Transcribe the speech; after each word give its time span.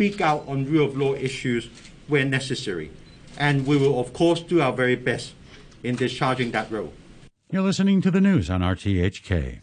speak 0.00 0.22
out 0.22 0.42
on 0.48 0.64
rule 0.64 0.86
of 0.86 0.96
law 0.96 1.12
issues 1.12 1.68
where 2.08 2.24
necessary. 2.24 2.90
And 3.36 3.66
we 3.66 3.76
will, 3.76 4.00
of 4.00 4.14
course, 4.14 4.40
do 4.40 4.62
our 4.62 4.72
very 4.72 4.96
best 4.96 5.34
in 5.82 5.94
discharging 5.94 6.52
that 6.52 6.70
role. 6.70 6.94
You're 7.50 7.60
listening 7.60 8.00
to 8.00 8.10
the 8.10 8.20
news 8.22 8.48
on 8.48 8.62
RTHK. 8.62 9.60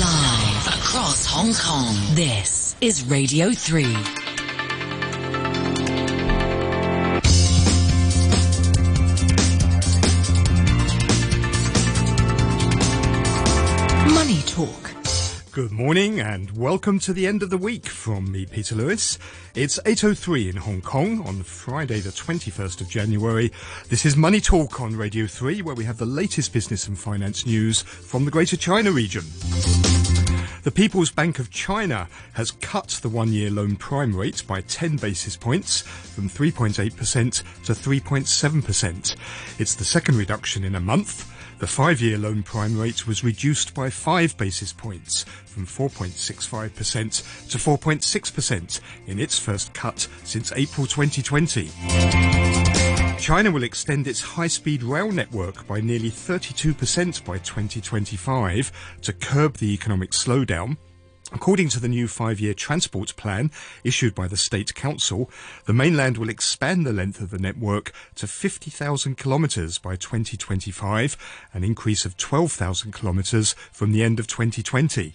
Live 0.00 0.66
across 0.66 1.26
Hong 1.26 1.54
Kong, 1.54 1.94
this 2.16 2.74
is 2.80 3.04
Radio 3.04 3.52
3. 3.52 4.23
Good 15.54 15.70
morning 15.70 16.18
and 16.18 16.50
welcome 16.56 16.98
to 16.98 17.12
the 17.12 17.28
end 17.28 17.40
of 17.44 17.48
the 17.48 17.56
week 17.56 17.86
from 17.86 18.32
me, 18.32 18.44
Peter 18.44 18.74
Lewis. 18.74 19.20
It's 19.54 19.78
8.03 19.86 20.50
in 20.50 20.56
Hong 20.56 20.80
Kong 20.80 21.24
on 21.24 21.44
Friday 21.44 22.00
the 22.00 22.10
21st 22.10 22.80
of 22.80 22.88
January. 22.88 23.52
This 23.88 24.04
is 24.04 24.16
Money 24.16 24.40
Talk 24.40 24.80
on 24.80 24.96
Radio 24.96 25.28
3 25.28 25.62
where 25.62 25.76
we 25.76 25.84
have 25.84 25.98
the 25.98 26.06
latest 26.06 26.52
business 26.52 26.88
and 26.88 26.98
finance 26.98 27.46
news 27.46 27.82
from 27.82 28.24
the 28.24 28.32
Greater 28.32 28.56
China 28.56 28.90
region. 28.90 29.22
The 30.64 30.72
People's 30.74 31.12
Bank 31.12 31.38
of 31.38 31.52
China 31.52 32.08
has 32.32 32.50
cut 32.50 32.98
the 33.00 33.08
one-year 33.08 33.52
loan 33.52 33.76
prime 33.76 34.16
rate 34.16 34.42
by 34.48 34.60
10 34.62 34.96
basis 34.96 35.36
points 35.36 35.82
from 35.82 36.28
3.8% 36.28 36.74
to 37.62 37.72
3.7%. 37.72 39.16
It's 39.60 39.74
the 39.76 39.84
second 39.84 40.16
reduction 40.16 40.64
in 40.64 40.74
a 40.74 40.80
month. 40.80 41.30
The 41.64 41.70
five-year 41.70 42.18
loan 42.18 42.42
prime 42.42 42.78
rate 42.78 43.06
was 43.06 43.24
reduced 43.24 43.72
by 43.72 43.88
five 43.88 44.36
basis 44.36 44.70
points 44.70 45.24
from 45.46 45.64
4.65% 45.64 47.48
to 47.48 47.56
4.6% 47.56 48.80
in 49.06 49.18
its 49.18 49.38
first 49.38 49.72
cut 49.72 50.06
since 50.24 50.52
April 50.52 50.86
2020. 50.86 51.70
China 53.18 53.50
will 53.50 53.62
extend 53.62 54.06
its 54.06 54.20
high-speed 54.20 54.82
rail 54.82 55.10
network 55.10 55.66
by 55.66 55.80
nearly 55.80 56.10
32% 56.10 57.24
by 57.24 57.38
2025 57.38 58.98
to 59.00 59.12
curb 59.14 59.56
the 59.56 59.72
economic 59.72 60.10
slowdown. 60.10 60.76
According 61.34 61.68
to 61.70 61.80
the 61.80 61.88
new 61.88 62.06
five-year 62.06 62.54
transport 62.54 63.16
plan 63.16 63.50
issued 63.82 64.14
by 64.14 64.28
the 64.28 64.36
State 64.36 64.74
Council, 64.76 65.28
the 65.66 65.72
mainland 65.72 66.16
will 66.16 66.28
expand 66.28 66.86
the 66.86 66.92
length 66.92 67.20
of 67.20 67.30
the 67.30 67.40
network 67.40 67.92
to 68.14 68.28
50,000 68.28 69.18
kilometres 69.18 69.78
by 69.78 69.96
2025, 69.96 71.16
an 71.52 71.64
increase 71.64 72.04
of 72.04 72.16
12,000 72.16 72.94
kilometres 72.94 73.54
from 73.72 73.90
the 73.90 74.04
end 74.04 74.20
of 74.20 74.28
2020. 74.28 75.14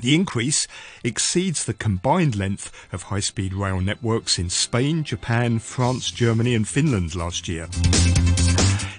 The 0.00 0.14
increase 0.14 0.66
exceeds 1.04 1.64
the 1.64 1.74
combined 1.74 2.34
length 2.34 2.72
of 2.92 3.04
high-speed 3.04 3.54
rail 3.54 3.80
networks 3.80 4.40
in 4.40 4.50
Spain, 4.50 5.04
Japan, 5.04 5.60
France, 5.60 6.10
Germany 6.10 6.56
and 6.56 6.66
Finland 6.66 7.14
last 7.14 7.46
year. 7.46 7.68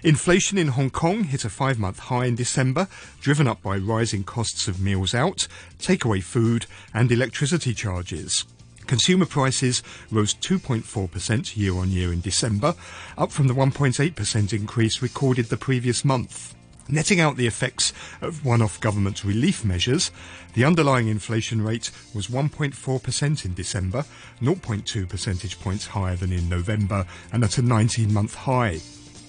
Inflation 0.04 0.58
in 0.58 0.70
Hong 0.70 0.90
Kong 0.90 1.26
hit 1.26 1.46
a 1.46 1.50
five-month 1.50 2.00
high 2.00 2.26
in 2.26 2.34
December, 2.36 2.88
driven 3.20 3.48
up 3.48 3.62
by 3.62 3.78
rising 3.78 4.24
costs 4.24 4.68
of 4.68 4.82
meals 4.82 5.14
out, 5.14 5.48
takeaway 5.78 6.24
food 6.24 6.66
and 6.92 7.12
electricity 7.12 7.76
charges. 7.76 8.44
Consumer 8.88 9.28
prices 9.28 9.84
rose 10.10 10.34
2.4% 10.34 11.56
year 11.56 11.76
on 11.76 11.92
year 11.92 12.12
in 12.12 12.20
December, 12.20 12.74
up 13.16 13.32
from 13.32 13.46
the 13.46 13.54
1.8% 13.54 14.54
increase 14.54 15.04
recorded 15.04 15.46
the 15.46 15.58
previous 15.58 16.04
month. 16.04 16.56
Netting 16.90 17.20
out 17.20 17.38
the 17.38 17.46
effects 17.46 17.94
of 18.22 18.44
one-off 18.44 18.82
government 18.82 19.24
relief 19.24 19.64
measures, 19.64 20.10
the 20.56 20.66
underlying 20.66 21.10
inflation 21.10 21.62
rate 21.62 21.92
was 22.16 22.28
1.4% 22.28 23.46
in 23.46 23.54
December, 23.54 24.04
0.2 24.42 25.08
percentage 25.08 25.60
points 25.60 25.86
higher 25.86 26.16
than 26.16 26.34
in 26.34 26.50
November 26.50 27.06
and 27.32 27.44
at 27.44 27.60
a 27.60 27.62
19-month 27.62 28.34
high. 28.34 28.80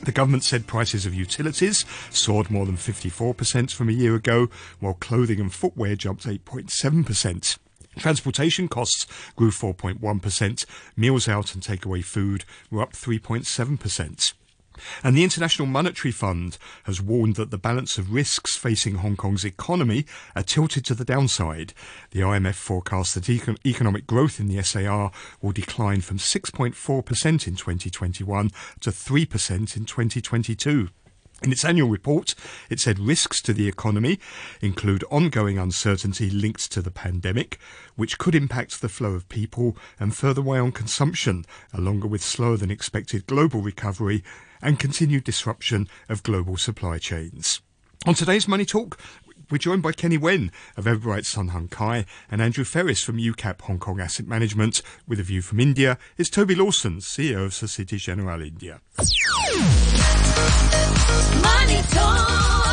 The 0.03 0.13
government 0.13 0.43
said 0.43 0.67
prices 0.67 1.07
of 1.07 1.15
utilities 1.15 1.85
soared 2.11 2.51
more 2.51 2.67
than 2.67 2.77
54% 2.77 3.73
from 3.73 3.89
a 3.89 3.93
year 3.93 4.17
ago, 4.17 4.49
while 4.81 4.95
clothing 4.95 5.39
and 5.39 5.53
footwear 5.53 5.95
jumped 5.95 6.27
8.7%. 6.27 7.59
Transportation 7.99 8.67
costs 8.67 9.07
grew 9.37 9.51
4.1%, 9.51 10.65
meals 10.97 11.29
out 11.29 11.55
and 11.55 11.63
takeaway 11.63 12.03
food 12.03 12.45
were 12.71 12.83
up 12.83 12.95
3.7%. 12.95 14.33
And 15.03 15.17
the 15.17 15.25
International 15.25 15.67
Monetary 15.67 16.13
Fund 16.13 16.59
has 16.85 17.01
warned 17.01 17.37
that 17.37 17.51
the 17.51 17.59
balance 17.59 17.99
of 17.99 18.13
risks 18.13 18.57
facing 18.57 18.97
Hong 18.97 19.17
Kong's 19.17 19.45
economy 19.45 20.07
are 20.35 20.43
tilted 20.43 20.85
to 20.87 20.95
the 20.95 21.05
downside. 21.05 21.75
The 22.11 22.21
IMF 22.21 22.55
forecasts 22.55 23.15
that 23.15 23.25
econ- 23.25 23.59
economic 23.67 24.07
growth 24.07 24.41
in 24.41 24.49
the 24.49 24.63
SAR 24.63 25.11
will 25.41 25.53
decline 25.53 26.01
from 26.01 26.19
6.4% 26.19 27.47
in 27.47 27.57
2021 27.57 28.51
to 28.81 28.91
3% 28.91 29.77
in 29.77 29.85
2022. 29.85 30.89
In 31.43 31.51
its 31.51 31.65
annual 31.65 31.89
report, 31.89 32.37
it 32.71 32.79
said 32.79 33.01
risks 33.01 33.43
to 33.43 33.53
the 33.53 33.67
economy 33.67 34.21
include 34.61 35.05
ongoing 35.11 35.59
uncertainty 35.59 36.31
linked 36.31 36.71
to 36.71 36.81
the 36.81 36.93
pandemic, 36.93 37.59
which 37.97 38.17
could 38.17 38.37
impact 38.37 38.81
the 38.81 38.89
flow 38.89 39.15
of 39.15 39.29
people 39.29 39.77
and 39.99 40.15
further 40.15 40.41
weigh 40.41 40.61
on 40.61 40.71
consumption, 40.71 41.45
along 41.73 42.09
with 42.09 42.23
slower 42.23 42.57
than 42.57 42.71
expected 42.71 43.27
global 43.27 43.61
recovery 43.61 44.23
and 44.63 44.79
continued 44.79 45.25
disruption 45.25 45.89
of 46.09 46.23
global 46.23 46.57
supply 46.57 46.99
chains. 46.99 47.61
On 48.07 48.15
today's 48.15 48.49
Money 48.49 48.65
Talk, 48.65 48.99
we're 49.51 49.59
joined 49.59 49.83
by 49.83 49.93
Kenny 49.93 50.17
Wen 50.17 50.51
of 50.79 50.87
Everbright 50.87 51.27
Sun 51.27 51.49
Hung 51.49 51.69
Kai 51.69 52.07
and 52.31 52.41
Andrew 52.41 52.65
Ferris 52.65 53.05
from 53.05 53.19
UCAP 53.19 53.61
Hong 53.63 53.79
Kong 53.79 54.01
Asset 54.01 54.27
Management. 54.27 54.81
With 55.07 55.21
a 55.21 55.23
view 55.23 55.43
from 55.43 55.61
India 55.61 55.99
is 56.17 56.31
Toby 56.31 56.55
Lawson, 56.55 56.99
CEO 57.01 57.45
of 57.45 57.53
Societe 57.53 57.99
Generale 57.99 58.43
India. 58.43 58.81
Money 61.43 61.83
Talk 61.91 62.72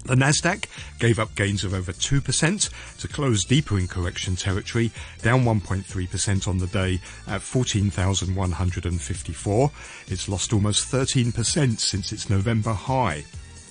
The 0.04 0.14
Nasdaq 0.14 0.66
gave 0.98 1.18
up 1.18 1.34
gains 1.34 1.64
of 1.64 1.72
over 1.72 1.92
2% 1.92 2.98
to 2.98 3.08
close 3.08 3.44
deeper 3.44 3.78
in 3.78 3.88
correction 3.88 4.36
territory, 4.36 4.90
down 5.22 5.44
1.3% 5.44 6.46
on 6.46 6.58
the 6.58 6.66
day 6.66 7.00
at 7.26 7.40
14,154. 7.40 9.70
It's 10.08 10.28
lost 10.28 10.52
almost 10.52 10.92
13% 10.92 11.78
since 11.78 12.12
its 12.12 12.28
November 12.28 12.74
high. 12.74 13.24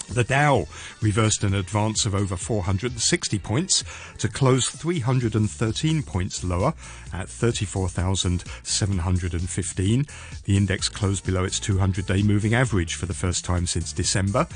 The 0.09 0.23
Dow 0.23 0.67
reversed 1.01 1.43
an 1.43 1.55
advance 1.55 2.05
of 2.05 2.13
over 2.13 2.37
460 2.37 3.39
points 3.39 3.83
to 4.19 4.27
close 4.27 4.69
313 4.69 6.03
points 6.03 6.43
lower 6.43 6.75
at 7.11 7.27
34,715. 7.29 10.05
The 10.45 10.57
index 10.57 10.89
closed 10.89 11.25
below 11.25 11.43
its 11.43 11.59
200-day 11.59 12.21
moving 12.23 12.53
average 12.53 12.93
for 12.95 13.07
the 13.07 13.13
first 13.13 13.43
time 13.43 13.65
since 13.65 13.91
December. 13.91 14.47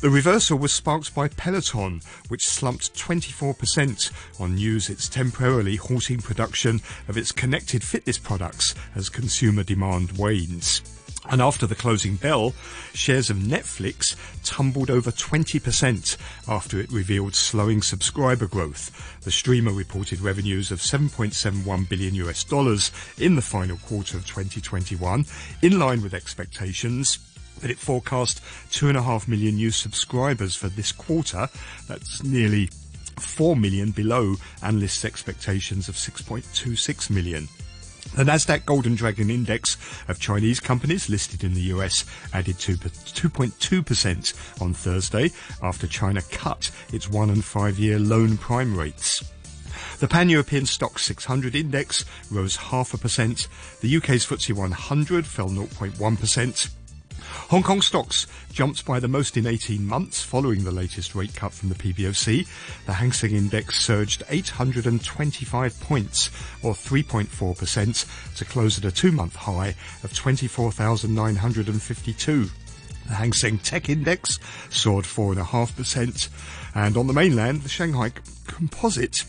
The 0.00 0.10
reversal 0.10 0.58
was 0.58 0.72
sparked 0.72 1.14
by 1.14 1.28
Peloton, 1.28 2.02
which 2.28 2.46
slumped 2.46 2.94
24% 2.94 4.40
on 4.40 4.56
news 4.56 4.90
it's 4.90 5.08
temporarily 5.08 5.76
halting 5.76 6.20
production 6.20 6.82
of 7.08 7.16
its 7.16 7.32
connected 7.32 7.82
fitness 7.82 8.18
products 8.18 8.74
as 8.94 9.08
consumer 9.08 9.62
demand 9.62 10.12
wanes. 10.18 10.82
And 11.28 11.42
after 11.42 11.66
the 11.66 11.74
closing 11.74 12.16
bell, 12.16 12.54
shares 12.94 13.28
of 13.28 13.36
Netflix 13.36 14.16
tumbled 14.44 14.90
over 14.90 15.10
20% 15.10 16.16
after 16.48 16.80
it 16.80 16.90
revealed 16.90 17.34
slowing 17.34 17.82
subscriber 17.82 18.46
growth. 18.46 19.20
The 19.22 19.30
streamer 19.30 19.72
reported 19.72 20.20
revenues 20.20 20.70
of 20.70 20.80
7.71 20.80 21.88
billion 21.88 22.14
US 22.14 22.44
dollars 22.44 22.90
in 23.18 23.36
the 23.36 23.42
final 23.42 23.76
quarter 23.76 24.16
of 24.16 24.26
2021, 24.26 25.26
in 25.62 25.78
line 25.78 26.02
with 26.02 26.14
expectations 26.14 27.18
but 27.60 27.70
it 27.70 27.78
forecast 27.78 28.40
2.5 28.70 29.26
million 29.26 29.56
new 29.56 29.72
subscribers 29.72 30.54
for 30.54 30.68
this 30.68 30.92
quarter. 30.92 31.48
That's 31.88 32.22
nearly 32.22 32.70
4 33.18 33.56
million 33.56 33.90
below 33.90 34.36
analysts' 34.62 35.04
expectations 35.04 35.88
of 35.88 35.96
6.26 35.96 37.10
million. 37.10 37.48
The 38.14 38.24
Nasdaq 38.24 38.64
Golden 38.64 38.96
Dragon 38.96 39.30
Index 39.30 39.76
of 40.08 40.18
Chinese 40.18 40.60
companies 40.60 41.08
listed 41.08 41.44
in 41.44 41.54
the 41.54 41.72
US 41.74 42.04
added 42.32 42.56
2.2% 42.56 44.60
on 44.60 44.74
Thursday 44.74 45.30
after 45.62 45.86
China 45.86 46.20
cut 46.30 46.70
its 46.92 47.08
one 47.08 47.30
and 47.30 47.44
five 47.44 47.78
year 47.78 47.98
loan 47.98 48.36
prime 48.36 48.76
rates. 48.76 49.22
The 50.00 50.08
Pan-European 50.08 50.64
Stoxx 50.64 51.00
600 51.00 51.54
index 51.54 52.04
rose 52.30 52.56
half 52.56 52.94
a 52.94 52.98
percent. 52.98 53.48
The 53.80 53.96
UK's 53.96 54.26
FTSE 54.26 54.54
100 54.54 55.26
fell 55.26 55.48
0.1%. 55.48 56.70
Hong 57.48 57.62
Kong 57.62 57.80
stocks 57.80 58.26
jumped 58.52 58.84
by 58.84 59.00
the 59.00 59.08
most 59.08 59.36
in 59.36 59.46
18 59.46 59.86
months 59.86 60.22
following 60.22 60.64
the 60.64 60.70
latest 60.70 61.14
rate 61.14 61.34
cut 61.34 61.52
from 61.52 61.68
the 61.68 61.74
PBOC. 61.74 62.46
The 62.86 62.92
Hang 62.92 63.12
Seng 63.12 63.34
Index 63.34 63.80
surged 63.80 64.22
825 64.28 65.80
points, 65.80 66.30
or 66.62 66.74
3.4%, 66.74 68.36
to 68.36 68.44
close 68.44 68.78
at 68.78 68.84
a 68.84 68.92
two-month 68.92 69.36
high 69.36 69.74
of 70.02 70.12
24,952. 70.14 72.50
The 73.08 73.14
Hang 73.14 73.32
Seng 73.32 73.58
Tech 73.58 73.88
Index 73.88 74.38
soared 74.68 75.06
4.5%. 75.06 76.28
And 76.74 76.96
on 76.96 77.06
the 77.06 77.14
mainland, 77.14 77.62
the 77.62 77.68
Shanghai 77.68 78.10
Composite, 78.46 79.24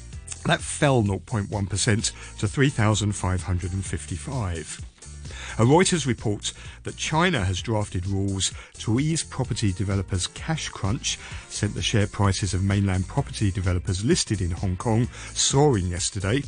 that 0.45 0.61
fell 0.61 1.03
0.1% 1.03 2.39
to 2.39 2.47
3,555. 2.47 4.88
A 5.59 5.63
Reuters 5.63 6.05
report 6.05 6.53
that 6.83 6.95
China 6.95 7.43
has 7.43 7.61
drafted 7.61 8.07
rules 8.07 8.53
to 8.77 8.97
ease 8.97 9.25
property 9.25 9.73
developers' 9.73 10.27
cash 10.27 10.69
crunch 10.69 11.19
sent 11.49 11.73
the 11.73 11.81
share 11.81 12.07
prices 12.07 12.53
of 12.53 12.63
mainland 12.63 13.09
property 13.09 13.51
developers 13.51 14.05
listed 14.05 14.39
in 14.39 14.51
Hong 14.51 14.77
Kong 14.77 15.09
soaring 15.33 15.87
yesterday. 15.87 16.43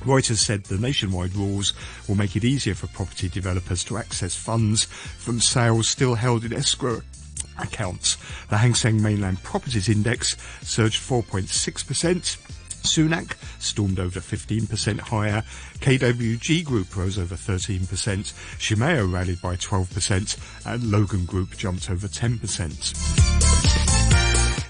Reuters 0.00 0.38
said 0.38 0.64
the 0.64 0.78
nationwide 0.78 1.36
rules 1.36 1.74
will 2.08 2.14
make 2.14 2.36
it 2.36 2.44
easier 2.44 2.74
for 2.74 2.86
property 2.86 3.28
developers 3.28 3.84
to 3.84 3.98
access 3.98 4.34
funds 4.34 4.84
from 4.84 5.40
sales 5.40 5.86
still 5.86 6.14
held 6.14 6.42
in 6.42 6.54
escrow 6.54 7.02
accounts. 7.58 8.16
The 8.48 8.56
Hang 8.56 8.74
Seng 8.74 9.02
Mainland 9.02 9.42
Properties 9.42 9.90
Index 9.90 10.38
surged 10.62 11.02
4.6%. 11.02 12.53
Sunac 12.84 13.36
stormed 13.58 13.98
over 13.98 14.20
15% 14.20 15.00
higher. 15.00 15.42
KWG 15.80 16.64
Group 16.64 16.96
rose 16.96 17.18
over 17.18 17.34
13%. 17.34 17.80
Shimao 18.58 19.12
rallied 19.12 19.42
by 19.42 19.56
12%. 19.56 20.38
And 20.66 20.90
Logan 20.90 21.24
Group 21.24 21.56
jumped 21.56 21.90
over 21.90 22.06
10%. 22.06 23.34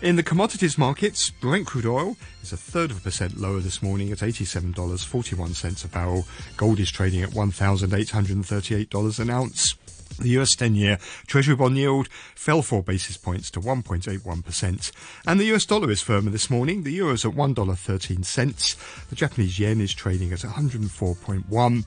In 0.02 0.16
the 0.16 0.22
commodities 0.22 0.76
markets, 0.76 1.30
Brent 1.30 1.66
crude 1.66 1.86
oil 1.86 2.16
is 2.42 2.52
a 2.52 2.58
third 2.58 2.90
of 2.90 2.98
a 2.98 3.00
percent 3.00 3.38
lower 3.40 3.60
this 3.60 3.82
morning 3.82 4.12
at 4.12 4.18
$87.41 4.18 5.84
a 5.84 5.88
barrel. 5.88 6.26
Gold 6.58 6.78
is 6.78 6.90
trading 6.90 7.22
at 7.22 7.30
$1,838 7.30 9.18
an 9.18 9.30
ounce. 9.30 9.76
The 10.18 10.28
US 10.40 10.54
10 10.54 10.74
year 10.74 10.98
Treasury 11.26 11.56
bond 11.56 11.76
yield 11.76 12.08
fell 12.34 12.62
four 12.62 12.82
basis 12.82 13.16
points 13.16 13.50
to 13.52 13.60
1.81%. 13.60 14.92
And 15.26 15.40
the 15.40 15.52
US 15.54 15.66
dollar 15.66 15.90
is 15.90 16.02
firmer 16.02 16.30
this 16.30 16.50
morning. 16.50 16.82
The 16.82 16.92
euro 16.92 17.14
is 17.14 17.24
at 17.24 17.32
$1.13. 17.32 19.08
The 19.08 19.16
Japanese 19.16 19.58
yen 19.58 19.80
is 19.80 19.94
trading 19.94 20.32
at 20.32 20.40
104.1. 20.40 21.84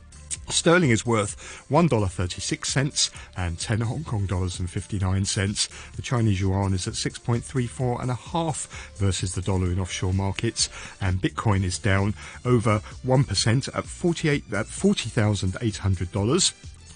Sterling 0.50 0.92
is 0.92 1.06
worth 1.06 1.66
$1.36 1.70 3.12
and 3.36 3.60
10 3.60 3.82
Hong 3.82 4.04
Kong 4.06 4.26
dollars 4.26 4.60
and 4.60 4.70
59 4.70 5.26
cents. 5.26 5.68
The 5.96 6.02
Chinese 6.02 6.40
yuan 6.40 6.74
is 6.74 6.88
at 6.88 6.94
6.34 6.94 8.02
and 8.02 8.12
a 8.12 8.16
half 8.16 8.94
versus 8.96 9.36
the 9.36 9.42
dollar 9.42 9.68
in 9.68 9.80
offshore 9.80 10.14
markets. 10.14 10.70
And 11.02 11.22
Bitcoin 11.22 11.64
is 11.64 11.78
down 11.80 12.14
over 12.46 12.82
1% 13.06 13.76
at 13.76 13.86
48 13.86 14.54
at 14.54 14.68
$40,800. 14.68 16.54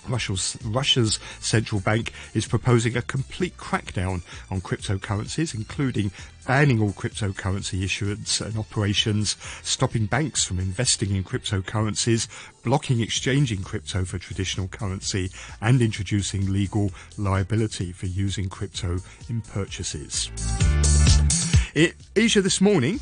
Russia's, 0.07 0.57
Russia's 0.63 1.19
central 1.39 1.81
bank 1.81 2.13
is 2.33 2.47
proposing 2.47 2.97
a 2.97 3.01
complete 3.01 3.57
crackdown 3.57 4.21
on 4.49 4.61
cryptocurrencies, 4.61 5.53
including 5.53 6.11
banning 6.47 6.81
all 6.81 6.91
cryptocurrency 6.91 7.83
issuance 7.83 8.41
and 8.41 8.57
operations, 8.57 9.37
stopping 9.61 10.05
banks 10.05 10.43
from 10.43 10.59
investing 10.59 11.15
in 11.15 11.23
cryptocurrencies, 11.23 12.27
blocking 12.63 12.99
exchanging 12.99 13.63
crypto 13.63 14.03
for 14.03 14.17
traditional 14.17 14.67
currency, 14.67 15.29
and 15.61 15.81
introducing 15.81 16.51
legal 16.51 16.91
liability 17.17 17.91
for 17.91 18.07
using 18.07 18.49
crypto 18.49 18.97
in 19.29 19.41
purchases. 19.41 20.31
In 21.73 21.93
Asia 22.15 22.41
this 22.41 22.59
morning, 22.59 22.99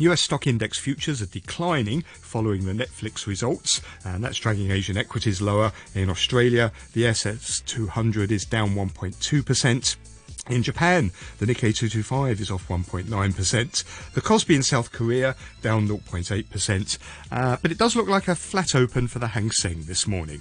US 0.00 0.22
stock 0.22 0.46
index 0.46 0.78
futures 0.78 1.20
are 1.20 1.26
declining 1.26 2.02
following 2.02 2.64
the 2.64 2.72
Netflix 2.72 3.26
results, 3.26 3.80
and 4.04 4.24
that's 4.24 4.38
dragging 4.38 4.70
Asian 4.70 4.96
equities 4.96 5.42
lower. 5.42 5.72
In 5.94 6.08
Australia, 6.08 6.72
the 6.94 7.02
ASX 7.02 7.64
200 7.66 8.32
is 8.32 8.44
down 8.44 8.74
1.2%. 8.74 9.96
In 10.48 10.62
Japan, 10.62 11.12
the 11.38 11.46
Nikkei 11.46 11.74
225 11.74 12.40
is 12.40 12.50
off 12.50 12.66
1.9%. 12.68 14.12
The 14.14 14.20
Kospi 14.20 14.56
in 14.56 14.62
South 14.62 14.90
Korea 14.90 15.36
down 15.62 15.86
0.8%. 15.86 16.98
Uh, 17.30 17.56
but 17.60 17.70
it 17.70 17.78
does 17.78 17.94
look 17.94 18.08
like 18.08 18.26
a 18.26 18.34
flat 18.34 18.74
open 18.74 19.06
for 19.06 19.18
the 19.18 19.28
Hang 19.28 19.50
Seng 19.50 19.84
this 19.84 20.06
morning. 20.06 20.40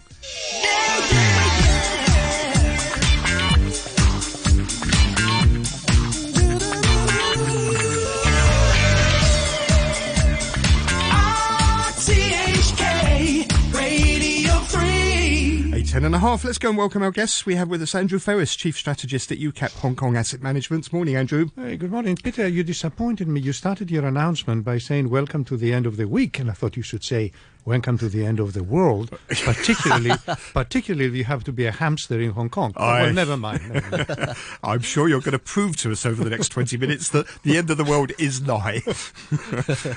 Ten 15.90 16.06
and 16.06 16.14
a 16.14 16.20
half. 16.20 16.44
Let's 16.44 16.60
go 16.60 16.70
and 16.70 16.78
welcome 16.78 17.02
our 17.02 17.10
guests. 17.10 17.48
We 17.48 17.56
have 17.56 17.68
with 17.68 17.82
us 17.82 17.96
Andrew 17.96 18.20
Ferris, 18.20 18.56
Chief 18.56 18.78
Strategist 18.78 19.32
at 19.32 19.40
UCAP 19.40 19.74
Hong 19.80 19.96
Kong 19.96 20.16
Asset 20.16 20.40
Management. 20.40 20.94
Morning, 20.94 21.16
Andrew. 21.16 21.50
Hey, 21.56 21.78
good 21.78 21.92
morning. 21.92 22.16
Peter, 22.16 22.48
you 22.48 22.64
disappointed 22.64 23.28
me. 23.28 23.42
You 23.42 23.54
started 23.54 23.90
your 23.90 24.06
announcement 24.06 24.64
by 24.64 24.78
saying, 24.78 25.10
Welcome 25.10 25.44
to 25.46 25.58
the 25.58 25.74
end 25.74 25.88
of 25.88 25.98
the 25.98 26.08
week. 26.08 26.38
And 26.38 26.52
I 26.52 26.54
thought 26.54 26.78
you 26.78 26.84
should 26.84 27.04
say, 27.04 27.32
Welcome 27.70 28.00
to 28.00 28.10
the 28.10 28.26
end 28.26 28.40
of 28.40 28.54
the 28.54 28.64
world. 28.64 29.12
Particularly, 29.30 30.10
particularly, 30.56 31.16
you 31.20 31.24
have 31.26 31.44
to 31.44 31.52
be 31.52 31.68
a 31.68 31.72
hamster 31.72 32.20
in 32.20 32.32
Hong 32.32 32.50
Kong. 32.50 32.74
Oh, 32.76 32.84
I- 32.84 33.04
well, 33.04 33.14
never 33.14 33.38
mind. 33.38 33.70
Never 33.72 34.16
mind. 34.18 34.36
I'm 34.64 34.80
sure 34.80 35.08
you're 35.08 35.20
going 35.20 35.34
to 35.34 35.38
prove 35.38 35.78
to 35.82 35.92
us 35.92 36.04
over 36.04 36.24
the 36.24 36.32
next 36.32 36.50
20 36.50 36.78
minutes 36.78 37.10
that 37.10 37.28
the 37.44 37.58
end 37.60 37.70
of 37.70 37.78
the 37.78 37.84
world 37.84 38.12
is 38.18 38.42
nigh. 38.42 38.82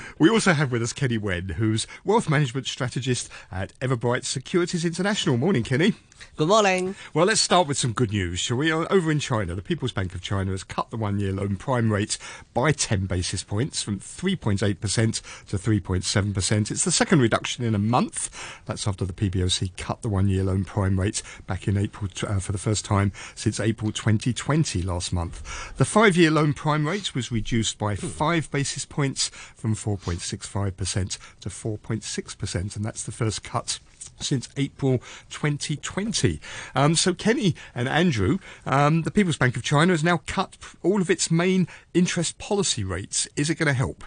we 0.19 0.29
also 0.29 0.53
have 0.53 0.71
with 0.71 0.83
us 0.83 0.93
Kenny 0.93 1.17
Wen, 1.17 1.49
who's 1.57 1.87
Wealth 2.05 2.29
Management 2.29 2.67
Strategist 2.67 3.27
at 3.51 3.73
Everbright 3.79 4.23
Securities 4.23 4.85
International. 4.85 5.35
Morning, 5.35 5.63
Kenny. 5.63 5.95
Good 6.35 6.47
morning. 6.47 6.95
Well, 7.13 7.25
let's 7.25 7.41
start 7.41 7.67
with 7.67 7.77
some 7.77 7.93
good 7.93 8.11
news, 8.11 8.39
shall 8.39 8.57
we? 8.57 8.71
Over 8.71 9.11
in 9.11 9.19
China, 9.19 9.53
the 9.53 9.61
People's 9.61 9.91
Bank 9.91 10.15
of 10.15 10.21
China 10.21 10.51
has 10.51 10.63
cut 10.63 10.89
the 10.89 10.97
one 10.97 11.19
year 11.19 11.31
loan 11.31 11.57
prime 11.57 11.91
rate 11.91 12.17
by 12.53 12.71
10 12.71 13.05
basis 13.05 13.43
points 13.43 13.83
from 13.83 13.99
3.8% 13.99 14.57
to 14.59 15.57
3.7%. 15.57 16.71
It's 16.71 16.83
the 16.83 16.91
second 16.91 17.21
reduction 17.21 17.63
in 17.63 17.75
a 17.75 17.79
month. 17.79 18.61
That's 18.65 18.87
after 18.87 19.05
the 19.05 19.13
PBOC 19.13 19.77
cut 19.77 20.01
the 20.01 20.09
one 20.09 20.27
year 20.27 20.43
loan 20.43 20.65
prime 20.65 20.99
rate 20.99 21.21
back 21.45 21.67
in 21.67 21.77
April 21.77 22.09
uh, 22.27 22.39
for 22.39 22.51
the 22.51 22.57
first 22.57 22.83
time 22.83 23.11
since 23.35 23.59
April 23.59 23.91
2020 23.91 24.81
last 24.81 25.13
month. 25.13 25.75
The 25.77 25.85
five 25.85 26.17
year 26.17 26.31
loan 26.31 26.53
prime 26.53 26.87
rate 26.87 27.13
was 27.13 27.31
reduced 27.31 27.77
by 27.77 27.95
five 27.95 28.49
basis 28.49 28.85
points 28.85 29.29
from 29.29 29.75
4.65% 29.75 31.17
to 31.41 31.49
4.6%, 31.49 32.75
and 32.75 32.83
that's 32.85 33.03
the 33.03 33.11
first 33.11 33.43
cut 33.43 33.79
since 34.23 34.49
April 34.57 34.99
2020. 35.29 36.39
Um, 36.75 36.95
so 36.95 37.13
Kenny 37.13 37.55
and 37.75 37.87
Andrew, 37.87 38.39
um, 38.65 39.03
the 39.03 39.11
People's 39.11 39.37
Bank 39.37 39.55
of 39.55 39.63
China 39.63 39.93
has 39.93 40.03
now 40.03 40.21
cut 40.25 40.57
all 40.81 41.01
of 41.01 41.09
its 41.09 41.29
main 41.29 41.67
interest 41.93 42.37
policy 42.37 42.83
rates. 42.83 43.27
Is 43.35 43.49
it 43.49 43.55
going 43.55 43.67
to 43.67 43.73
help? 43.73 44.03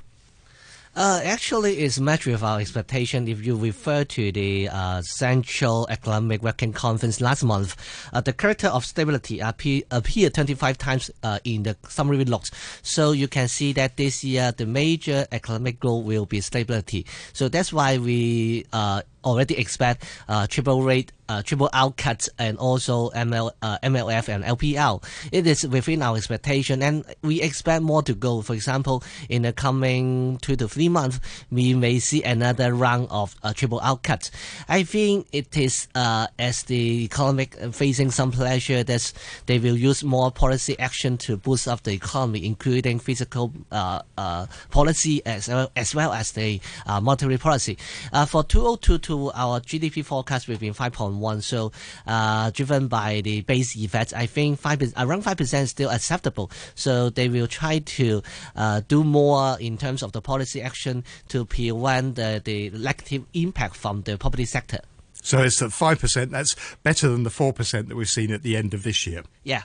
Uh, 0.96 1.20
actually, 1.24 1.80
it's 1.80 2.00
matched 2.00 2.26
with 2.26 2.42
our 2.42 2.58
expectation. 2.58 3.28
If 3.28 3.44
you 3.44 3.54
refer 3.54 4.04
to 4.04 4.32
the 4.32 4.70
uh, 4.72 5.02
Central 5.02 5.86
Economic 5.90 6.42
Working 6.42 6.72
Conference 6.72 7.20
last 7.20 7.44
month, 7.44 7.76
uh, 8.14 8.22
the 8.22 8.32
character 8.32 8.68
of 8.68 8.82
stability 8.82 9.40
appear, 9.40 9.82
appeared 9.90 10.32
25 10.32 10.78
times 10.78 11.10
uh, 11.22 11.38
in 11.44 11.64
the 11.64 11.76
summary 11.86 12.24
notes. 12.24 12.50
So 12.80 13.12
you 13.12 13.28
can 13.28 13.48
see 13.48 13.74
that 13.74 13.98
this 13.98 14.24
year 14.24 14.52
the 14.56 14.64
major 14.64 15.26
economic 15.32 15.80
goal 15.80 16.02
will 16.02 16.24
be 16.24 16.40
stability. 16.40 17.04
So 17.34 17.50
that's 17.50 17.74
why 17.74 17.98
we 17.98 18.64
uh, 18.72 19.02
already 19.26 19.58
expect 19.58 20.04
uh, 20.28 20.46
triple 20.46 20.82
rate, 20.82 21.12
uh, 21.28 21.42
triple 21.42 21.70
R 21.72 21.92
cuts, 21.92 22.28
and 22.38 22.58
also 22.58 23.10
ML, 23.10 23.52
uh, 23.62 23.78
MLF 23.82 24.28
and 24.28 24.44
LPR. 24.44 25.02
It 25.32 25.46
is 25.46 25.66
within 25.66 26.02
our 26.02 26.16
expectation, 26.16 26.82
and 26.82 27.04
we 27.22 27.40
expect 27.42 27.82
more 27.82 28.02
to 28.02 28.14
go. 28.14 28.42
For 28.42 28.54
example, 28.54 29.02
in 29.28 29.42
the 29.42 29.52
coming 29.52 30.38
two 30.42 30.56
to 30.56 30.68
three 30.68 30.88
months, 30.88 31.20
we 31.50 31.74
may 31.74 31.98
see 31.98 32.22
another 32.22 32.74
round 32.74 33.08
of 33.10 33.34
uh, 33.42 33.52
triple 33.52 33.80
R 33.82 33.96
cuts. 33.96 34.30
I 34.68 34.82
think 34.82 35.26
it 35.32 35.56
is 35.56 35.88
uh, 35.94 36.26
as 36.38 36.64
the 36.64 37.04
economic 37.04 37.54
facing 37.72 38.10
some 38.10 38.32
pressure 38.32 38.82
that 38.82 39.12
they 39.46 39.58
will 39.58 39.76
use 39.76 40.04
more 40.04 40.30
policy 40.30 40.78
action 40.78 41.16
to 41.18 41.36
boost 41.36 41.68
up 41.68 41.82
the 41.82 41.92
economy, 41.92 42.44
including 42.44 42.98
fiscal 42.98 43.52
uh, 43.70 44.00
uh, 44.16 44.46
policy 44.70 45.22
as 45.26 45.48
well 45.48 45.70
as, 45.76 45.94
well 45.94 46.12
as 46.12 46.32
the 46.32 46.60
uh, 46.86 47.00
monetary 47.00 47.38
policy. 47.38 47.78
Uh, 48.12 48.26
for 48.26 48.42
2022, 48.44 49.32
our 49.34 49.60
GDP 49.60 50.04
forecast 50.04 50.48
will 50.48 50.58
be 50.58 50.68
5.1. 51.16 51.42
So, 51.42 51.72
uh, 52.06 52.50
driven 52.50 52.88
by 52.88 53.20
the 53.22 53.42
base 53.42 53.76
effects, 53.76 54.12
I 54.12 54.26
think 54.26 54.58
five 54.58 54.82
around 54.96 55.22
five 55.22 55.36
percent 55.36 55.64
is 55.64 55.70
still 55.70 55.90
acceptable. 55.90 56.50
So 56.74 57.10
they 57.10 57.28
will 57.28 57.46
try 57.46 57.78
to 57.78 58.22
uh, 58.54 58.82
do 58.88 59.04
more 59.04 59.56
in 59.60 59.78
terms 59.78 60.02
of 60.02 60.12
the 60.12 60.20
policy 60.20 60.62
action 60.62 61.04
to 61.28 61.44
prevent 61.44 62.16
the, 62.16 62.40
the 62.44 62.70
negative 62.70 63.24
impact 63.34 63.76
from 63.76 64.02
the 64.02 64.18
property 64.18 64.44
sector. 64.44 64.80
So 65.22 65.42
it's 65.42 65.60
at 65.60 65.70
5%. 65.70 66.30
That's 66.30 66.54
better 66.84 67.08
than 67.08 67.24
the 67.24 67.30
4% 67.30 67.88
that 67.88 67.96
we've 67.96 68.08
seen 68.08 68.30
at 68.30 68.42
the 68.42 68.56
end 68.56 68.74
of 68.74 68.84
this 68.84 69.08
year. 69.08 69.24
Yeah. 69.42 69.62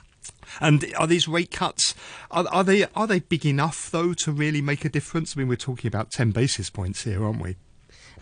And 0.60 0.92
are 0.98 1.06
these 1.06 1.28
rate 1.28 1.52
cuts 1.52 1.94
are, 2.30 2.46
are 2.50 2.64
they 2.64 2.84
are 2.94 3.06
they 3.06 3.20
big 3.20 3.46
enough 3.46 3.90
though 3.90 4.12
to 4.14 4.32
really 4.32 4.60
make 4.60 4.84
a 4.84 4.88
difference? 4.88 5.36
I 5.36 5.40
mean, 5.40 5.48
we're 5.48 5.56
talking 5.56 5.88
about 5.88 6.10
ten 6.10 6.30
basis 6.30 6.68
points 6.68 7.04
here, 7.04 7.24
aren't 7.24 7.40
we? 7.40 7.56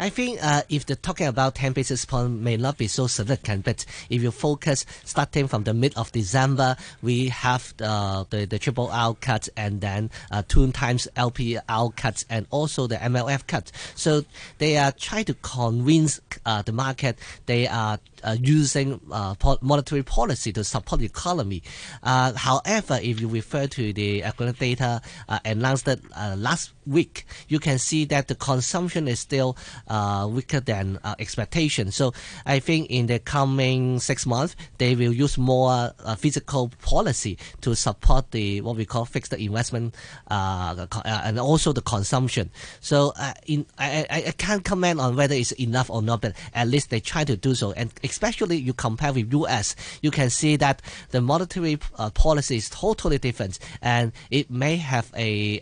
I 0.00 0.08
think 0.08 0.38
uh, 0.42 0.62
if 0.70 0.86
the 0.86 0.96
talking 0.96 1.26
about 1.26 1.56
10 1.56 1.74
basis 1.74 2.06
point 2.06 2.40
may 2.40 2.56
not 2.56 2.78
be 2.78 2.88
so 2.88 3.06
significant, 3.06 3.66
but 3.66 3.84
if 4.08 4.22
you 4.22 4.30
focus 4.30 4.86
starting 5.04 5.46
from 5.46 5.64
the 5.64 5.74
mid 5.74 5.94
of 5.94 6.10
December, 6.10 6.76
we 7.02 7.28
have 7.28 7.74
the 7.76 8.26
the, 8.30 8.46
the 8.46 8.58
triple 8.58 8.88
R 8.90 9.14
cut 9.20 9.50
and 9.58 9.82
then 9.82 10.10
uh, 10.30 10.42
two 10.48 10.72
times 10.72 11.06
LPR 11.18 11.94
cuts 11.96 12.24
and 12.30 12.46
also 12.48 12.86
the 12.86 12.96
MLF 12.96 13.46
cut. 13.46 13.70
So 13.94 14.24
they 14.56 14.78
are 14.78 14.90
trying 14.90 15.26
to 15.26 15.34
convince 15.34 16.18
uh, 16.46 16.62
the 16.62 16.72
market 16.72 17.18
they 17.44 17.68
are 17.68 17.98
uh, 18.24 18.36
using 18.40 19.00
uh, 19.10 19.34
monetary 19.60 20.02
policy 20.02 20.52
to 20.52 20.64
support 20.64 21.00
the 21.00 21.06
economy. 21.06 21.62
Uh, 22.02 22.32
however, 22.32 22.98
if 23.02 23.20
you 23.20 23.28
refer 23.28 23.66
to 23.66 23.92
the 23.92 24.24
economic 24.24 24.58
data 24.58 25.00
uh, 25.28 25.38
announced 25.44 25.88
uh, 25.88 25.96
last 26.36 26.72
week, 26.86 27.26
you 27.48 27.58
can 27.58 27.78
see 27.78 28.04
that 28.06 28.28
the 28.28 28.34
consumption 28.34 29.08
is 29.08 29.20
still 29.20 29.56
uh, 29.90 30.26
weaker 30.30 30.60
than 30.60 30.98
uh, 31.04 31.14
expectation. 31.18 31.90
So 31.90 32.14
I 32.46 32.60
think 32.60 32.88
in 32.90 33.06
the 33.06 33.18
coming 33.18 33.98
six 33.98 34.24
months, 34.24 34.56
they 34.78 34.94
will 34.94 35.12
use 35.12 35.36
more 35.36 35.92
uh, 36.04 36.14
fiscal 36.14 36.70
policy 36.80 37.36
to 37.60 37.74
support 37.74 38.30
the 38.30 38.60
what 38.60 38.76
we 38.76 38.86
call 38.86 39.04
fixed 39.04 39.32
investment 39.32 39.94
uh, 40.30 40.86
uh, 40.92 41.02
and 41.24 41.38
also 41.38 41.72
the 41.72 41.82
consumption. 41.82 42.50
So 42.80 43.12
uh, 43.18 43.34
in 43.46 43.66
I, 43.78 44.06
I, 44.08 44.32
can't 44.38 44.64
comment 44.64 45.00
on 45.00 45.16
whether 45.16 45.34
it's 45.34 45.52
enough 45.52 45.90
or 45.90 46.02
not, 46.02 46.20
but 46.22 46.34
at 46.54 46.68
least 46.68 46.90
they 46.90 47.00
try 47.00 47.24
to 47.24 47.36
do 47.36 47.54
so. 47.54 47.72
And 47.72 47.92
especially 48.04 48.56
you 48.56 48.72
compare 48.72 49.12
with 49.12 49.32
U.S., 49.32 49.74
you 50.02 50.10
can 50.10 50.30
see 50.30 50.56
that 50.56 50.82
the 51.10 51.20
monetary 51.20 51.78
uh, 51.98 52.10
policy 52.10 52.56
is 52.56 52.70
totally 52.70 53.18
different, 53.18 53.58
and 53.82 54.12
it 54.30 54.50
may 54.50 54.76
have 54.76 55.10
a 55.16 55.60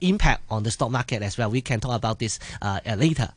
impact 0.00 0.42
on 0.50 0.62
the 0.62 0.70
stock 0.70 0.90
market 0.90 1.22
as 1.22 1.36
well. 1.36 1.50
We 1.50 1.60
can 1.60 1.80
talk 1.80 1.94
about 1.94 2.18
this 2.18 2.38
later. 2.96 3.30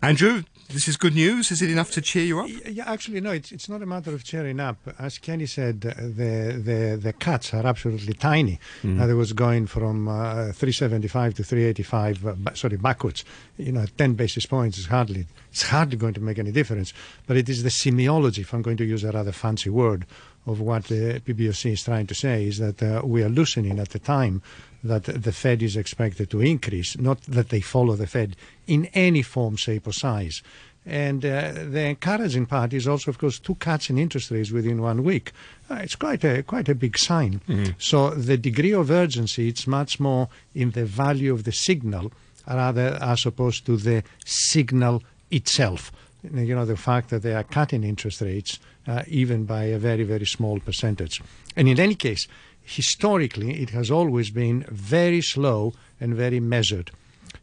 Andrew, 0.00 0.42
this 0.72 0.88
is 0.88 0.96
good 0.96 1.14
news. 1.14 1.50
Is 1.50 1.60
it 1.60 1.70
enough 1.70 1.90
to 1.92 2.00
cheer 2.00 2.24
you 2.24 2.40
up? 2.40 2.48
Yeah, 2.66 2.90
actually, 2.90 3.20
no. 3.20 3.30
It's 3.30 3.52
it's 3.52 3.68
not 3.68 3.82
a 3.82 3.86
matter 3.86 4.12
of 4.14 4.24
cheering 4.24 4.58
up. 4.58 4.78
As 4.98 5.18
Kenny 5.18 5.46
said, 5.46 5.84
uh, 5.84 6.00
the 6.00 6.60
the 6.64 6.98
the 7.00 7.12
cuts 7.12 7.52
are 7.52 7.66
absolutely 7.66 8.14
tiny. 8.14 8.58
In 8.82 9.00
other 9.00 9.16
words, 9.16 9.32
going 9.32 9.66
from 9.66 10.08
uh, 10.08 10.52
375 10.52 11.34
to 11.34 11.44
385, 11.44 12.26
uh, 12.26 12.54
sorry, 12.54 12.76
backwards. 12.76 13.24
You 13.58 13.72
know, 13.72 13.84
10 13.98 14.14
basis 14.14 14.46
points 14.46 14.78
is 14.78 14.86
hardly 14.86 15.26
it's 15.50 15.64
hardly 15.64 15.98
going 15.98 16.14
to 16.14 16.20
make 16.20 16.38
any 16.38 16.52
difference. 16.52 16.94
But 17.26 17.36
it 17.36 17.48
is 17.48 17.62
the 17.62 17.68
semiology, 17.68 18.38
if 18.38 18.54
I'm 18.54 18.62
going 18.62 18.78
to 18.78 18.84
use 18.84 19.04
a 19.04 19.12
rather 19.12 19.32
fancy 19.32 19.68
word, 19.68 20.06
of 20.46 20.60
what 20.60 20.84
the 20.84 21.20
PBOC 21.20 21.72
is 21.72 21.84
trying 21.84 22.06
to 22.06 22.14
say 22.14 22.46
is 22.46 22.58
that 22.58 22.82
uh, 22.82 23.02
we 23.04 23.22
are 23.22 23.28
loosening 23.28 23.78
at 23.78 23.90
the 23.90 23.98
time 23.98 24.42
that 24.84 25.04
the 25.04 25.32
Fed 25.32 25.62
is 25.62 25.76
expected 25.76 26.30
to 26.30 26.40
increase, 26.40 26.98
not 26.98 27.22
that 27.22 27.50
they 27.50 27.60
follow 27.60 27.94
the 27.94 28.06
Fed 28.06 28.36
in 28.66 28.86
any 28.86 29.22
form, 29.22 29.56
shape, 29.56 29.86
or 29.86 29.92
size. 29.92 30.42
And 30.84 31.24
uh, 31.24 31.52
the 31.52 31.82
encouraging 31.82 32.46
part 32.46 32.72
is 32.72 32.88
also, 32.88 33.12
of 33.12 33.18
course, 33.18 33.38
two 33.38 33.54
cuts 33.54 33.88
in 33.88 33.98
interest 33.98 34.32
rates 34.32 34.50
within 34.50 34.82
one 34.82 35.04
week. 35.04 35.30
Uh, 35.70 35.76
it's 35.76 35.94
quite 35.94 36.24
a 36.24 36.42
quite 36.42 36.68
a 36.68 36.74
big 36.74 36.98
sign. 36.98 37.40
So 37.78 38.10
the 38.10 38.36
degree 38.36 38.72
of 38.72 38.90
urgency, 38.90 39.46
it's 39.48 39.68
much 39.68 40.00
more 40.00 40.28
in 40.56 40.72
the 40.72 40.84
value 40.84 41.32
of 41.32 41.44
the 41.44 41.52
signal, 41.52 42.12
rather 42.48 42.98
as 43.00 43.24
opposed 43.26 43.64
to 43.66 43.76
the 43.76 44.02
signal 44.24 45.04
itself. 45.30 45.92
You 46.22 46.54
know, 46.54 46.64
the 46.64 46.76
fact 46.76 47.10
that 47.10 47.22
they 47.22 47.34
are 47.34 47.42
cutting 47.42 47.82
interest 47.82 48.20
rates 48.20 48.60
uh, 48.86 49.02
even 49.08 49.44
by 49.44 49.64
a 49.64 49.78
very, 49.78 50.04
very 50.04 50.26
small 50.26 50.60
percentage. 50.60 51.20
And 51.56 51.68
in 51.68 51.80
any 51.80 51.94
case, 51.94 52.28
historically, 52.62 53.60
it 53.60 53.70
has 53.70 53.90
always 53.90 54.30
been 54.30 54.64
very 54.70 55.20
slow 55.20 55.74
and 56.00 56.14
very 56.14 56.40
measured. 56.40 56.92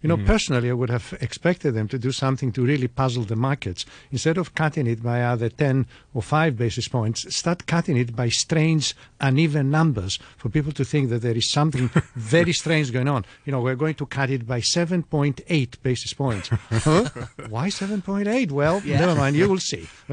You 0.01 0.09
know, 0.09 0.17
personally, 0.17 0.69
I 0.69 0.73
would 0.73 0.89
have 0.89 1.13
expected 1.19 1.73
them 1.73 1.87
to 1.89 1.99
do 1.99 2.11
something 2.11 2.51
to 2.53 2.65
really 2.65 2.87
puzzle 2.87 3.23
the 3.23 3.35
markets. 3.35 3.85
Instead 4.11 4.37
of 4.37 4.55
cutting 4.55 4.87
it 4.87 5.03
by 5.03 5.25
either 5.25 5.49
10 5.49 5.85
or 6.13 6.21
5 6.21 6.57
basis 6.57 6.87
points, 6.87 7.35
start 7.35 7.65
cutting 7.65 7.97
it 7.97 8.15
by 8.15 8.29
strange, 8.29 8.95
uneven 9.19 9.69
numbers 9.69 10.17
for 10.37 10.49
people 10.49 10.71
to 10.71 10.85
think 10.85 11.09
that 11.09 11.21
there 11.21 11.35
is 11.35 11.49
something 11.49 11.89
very 12.15 12.53
strange 12.53 12.93
going 12.93 13.07
on. 13.09 13.25
You 13.45 13.51
know, 13.51 13.61
we're 13.61 13.75
going 13.75 13.95
to 13.95 14.05
cut 14.05 14.29
it 14.29 14.47
by 14.47 14.61
7.8 14.61 15.81
basis 15.83 16.13
points. 16.13 16.47
huh? 16.49 17.09
Why 17.49 17.67
7.8? 17.67 18.51
Well, 18.51 18.81
never 18.99 19.15
mind, 19.15 19.35
you 19.35 19.49
will 19.49 19.59
see. 19.59 19.87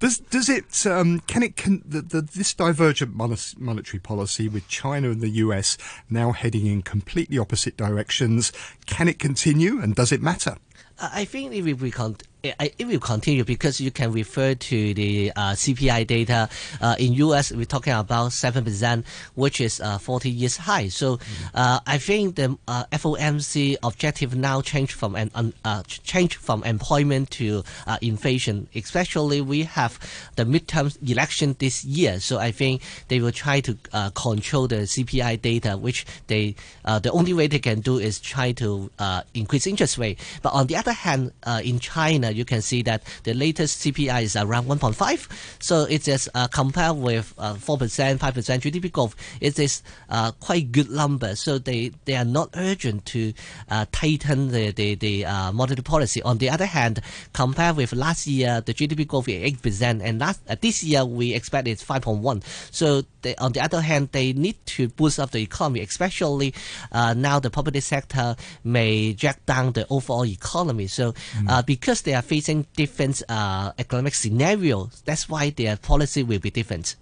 Does 0.00 0.18
does 0.18 0.48
it 0.48 0.86
um, 0.86 1.20
can 1.20 1.42
it 1.42 1.56
can 1.56 1.82
the, 1.84 2.02
the, 2.02 2.20
this 2.22 2.54
divergent 2.54 3.14
monetary 3.14 4.00
policy 4.00 4.48
with 4.48 4.66
China 4.68 5.10
and 5.10 5.20
the 5.20 5.28
US 5.30 5.78
now 6.10 6.32
heading 6.32 6.66
in 6.66 6.82
completely 6.82 7.38
opposite 7.38 7.76
directions? 7.86 8.52
Can 8.86 9.08
it 9.08 9.18
continue, 9.18 9.80
and 9.82 9.94
does 9.94 10.12
it 10.12 10.22
matter? 10.22 10.56
I 11.00 11.24
think 11.24 11.52
it 11.52 11.62
will, 11.62 11.76
be 11.76 11.90
con- 11.90 12.16
I- 12.16 12.31
it 12.42 12.86
will 12.86 13.00
continue 13.00 13.44
because 13.44 13.80
you 13.80 13.90
can 13.90 14.12
refer 14.12 14.54
to 14.54 14.94
the 14.94 15.32
uh, 15.36 15.52
CPI 15.52 16.06
data. 16.06 16.48
Uh, 16.80 16.96
in 16.98 17.12
US, 17.14 17.52
we're 17.52 17.64
talking 17.64 17.92
about 17.92 18.30
7%, 18.30 19.04
which 19.34 19.60
is 19.60 19.80
uh, 19.80 19.98
40 19.98 20.30
years 20.30 20.56
high. 20.56 20.88
So 20.88 21.18
uh, 21.54 21.80
I 21.86 21.98
think 21.98 22.36
the 22.36 22.56
uh, 22.66 22.84
FOMC 22.92 23.76
objective 23.82 24.34
now 24.34 24.60
changed 24.60 24.92
from 24.92 25.14
an 25.14 25.52
uh, 25.64 25.82
change 25.86 26.36
from 26.36 26.64
employment 26.64 27.30
to 27.32 27.62
inflation. 28.00 28.68
Especially 28.74 29.40
we 29.40 29.62
have 29.62 29.98
the 30.36 30.44
midterm 30.44 30.96
election 31.08 31.56
this 31.58 31.84
year, 31.84 32.20
so 32.20 32.38
I 32.38 32.50
think 32.50 32.82
they 33.08 33.20
will 33.20 33.32
try 33.32 33.60
to 33.60 33.74
control 34.14 34.66
the 34.66 34.86
CPI 34.86 35.40
data, 35.40 35.76
which 35.76 36.06
they 36.26 36.56
the 36.84 37.10
only 37.12 37.32
way 37.32 37.46
they 37.46 37.58
can 37.58 37.80
do 37.80 37.98
is 37.98 38.18
try 38.20 38.52
to 38.52 38.90
increase 39.34 39.66
interest 39.66 39.98
rate. 39.98 40.18
But 40.42 40.52
on 40.52 40.66
the 40.66 40.76
other 40.76 40.92
hand, 40.92 41.32
in 41.62 41.78
China, 41.78 42.31
you 42.36 42.44
can 42.44 42.62
see 42.62 42.82
that 42.82 43.02
the 43.24 43.34
latest 43.34 43.82
CPI 43.82 44.22
is 44.22 44.36
around 44.36 44.66
1.5. 44.66 45.28
So 45.62 45.84
it 45.84 46.08
is 46.08 46.28
uh, 46.34 46.48
compared 46.48 46.96
with 46.96 47.34
uh, 47.38 47.54
4%, 47.54 48.18
5% 48.18 48.18
GDP 48.18 48.90
growth. 48.92 49.14
It 49.40 49.58
is 49.58 49.82
uh, 50.08 50.32
quite 50.32 50.72
good 50.72 50.90
number. 50.90 51.36
So 51.36 51.58
they, 51.58 51.92
they 52.04 52.16
are 52.16 52.24
not 52.24 52.50
urgent 52.54 53.06
to 53.06 53.32
uh, 53.70 53.86
tighten 53.92 54.48
the, 54.48 54.72
the, 54.72 54.94
the 54.94 55.24
uh, 55.26 55.52
monetary 55.52 55.82
policy. 55.82 56.22
On 56.22 56.38
the 56.38 56.50
other 56.50 56.66
hand, 56.66 57.00
compared 57.32 57.76
with 57.76 57.92
last 57.92 58.26
year, 58.26 58.60
the 58.60 58.74
GDP 58.74 59.06
growth 59.06 59.28
is 59.28 59.52
8%, 59.52 60.00
and 60.02 60.20
last, 60.20 60.40
uh, 60.48 60.56
this 60.60 60.82
year 60.82 61.04
we 61.04 61.34
expect 61.34 61.68
it's 61.68 61.84
5.1. 61.84 62.42
So 62.72 63.02
they, 63.22 63.34
on 63.36 63.52
the 63.52 63.60
other 63.60 63.80
hand, 63.80 64.10
they 64.12 64.32
need 64.32 64.64
to 64.66 64.88
boost 64.88 65.18
up 65.18 65.30
the 65.30 65.42
economy, 65.42 65.80
especially 65.80 66.54
uh, 66.90 67.14
now 67.14 67.38
the 67.38 67.50
property 67.50 67.80
sector 67.80 68.36
may 68.64 69.12
drag 69.12 69.44
down 69.46 69.72
the 69.72 69.86
overall 69.90 70.26
economy. 70.26 70.86
So 70.86 71.14
uh, 71.48 71.62
because 71.62 72.02
they 72.02 72.14
are 72.14 72.21
facing 72.22 72.66
different 72.76 73.22
uh, 73.28 73.72
economic 73.78 74.14
scenarios, 74.14 75.02
that's 75.04 75.28
why 75.28 75.50
their 75.50 75.76
policy 75.76 76.22
will 76.22 76.38
be 76.38 76.50
different. 76.50 76.96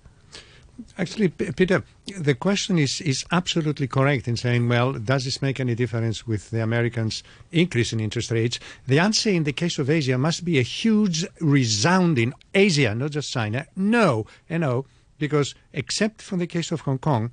Actually, 0.98 1.28
Peter, 1.28 1.82
the 2.18 2.34
question 2.34 2.78
is, 2.78 3.00
is 3.02 3.24
absolutely 3.30 3.86
correct 3.86 4.26
in 4.26 4.36
saying, 4.36 4.68
well, 4.68 4.92
does 4.94 5.24
this 5.24 5.42
make 5.42 5.60
any 5.60 5.74
difference 5.74 6.26
with 6.26 6.50
the 6.50 6.62
Americans' 6.62 7.22
increase 7.52 7.92
in 7.92 8.00
interest 8.00 8.30
rates? 8.30 8.58
The 8.86 8.98
answer 8.98 9.30
in 9.30 9.44
the 9.44 9.52
case 9.52 9.78
of 9.78 9.90
Asia 9.90 10.16
must 10.16 10.44
be 10.44 10.58
a 10.58 10.62
huge, 10.62 11.26
resounding 11.40 12.32
Asia, 12.54 12.94
not 12.94 13.10
just 13.10 13.32
China. 13.32 13.66
No, 13.76 14.26
and 14.48 14.62
no, 14.62 14.86
because 15.18 15.54
except 15.72 16.22
for 16.22 16.36
the 16.36 16.46
case 16.46 16.72
of 16.72 16.80
Hong 16.80 16.98
Kong, 16.98 17.32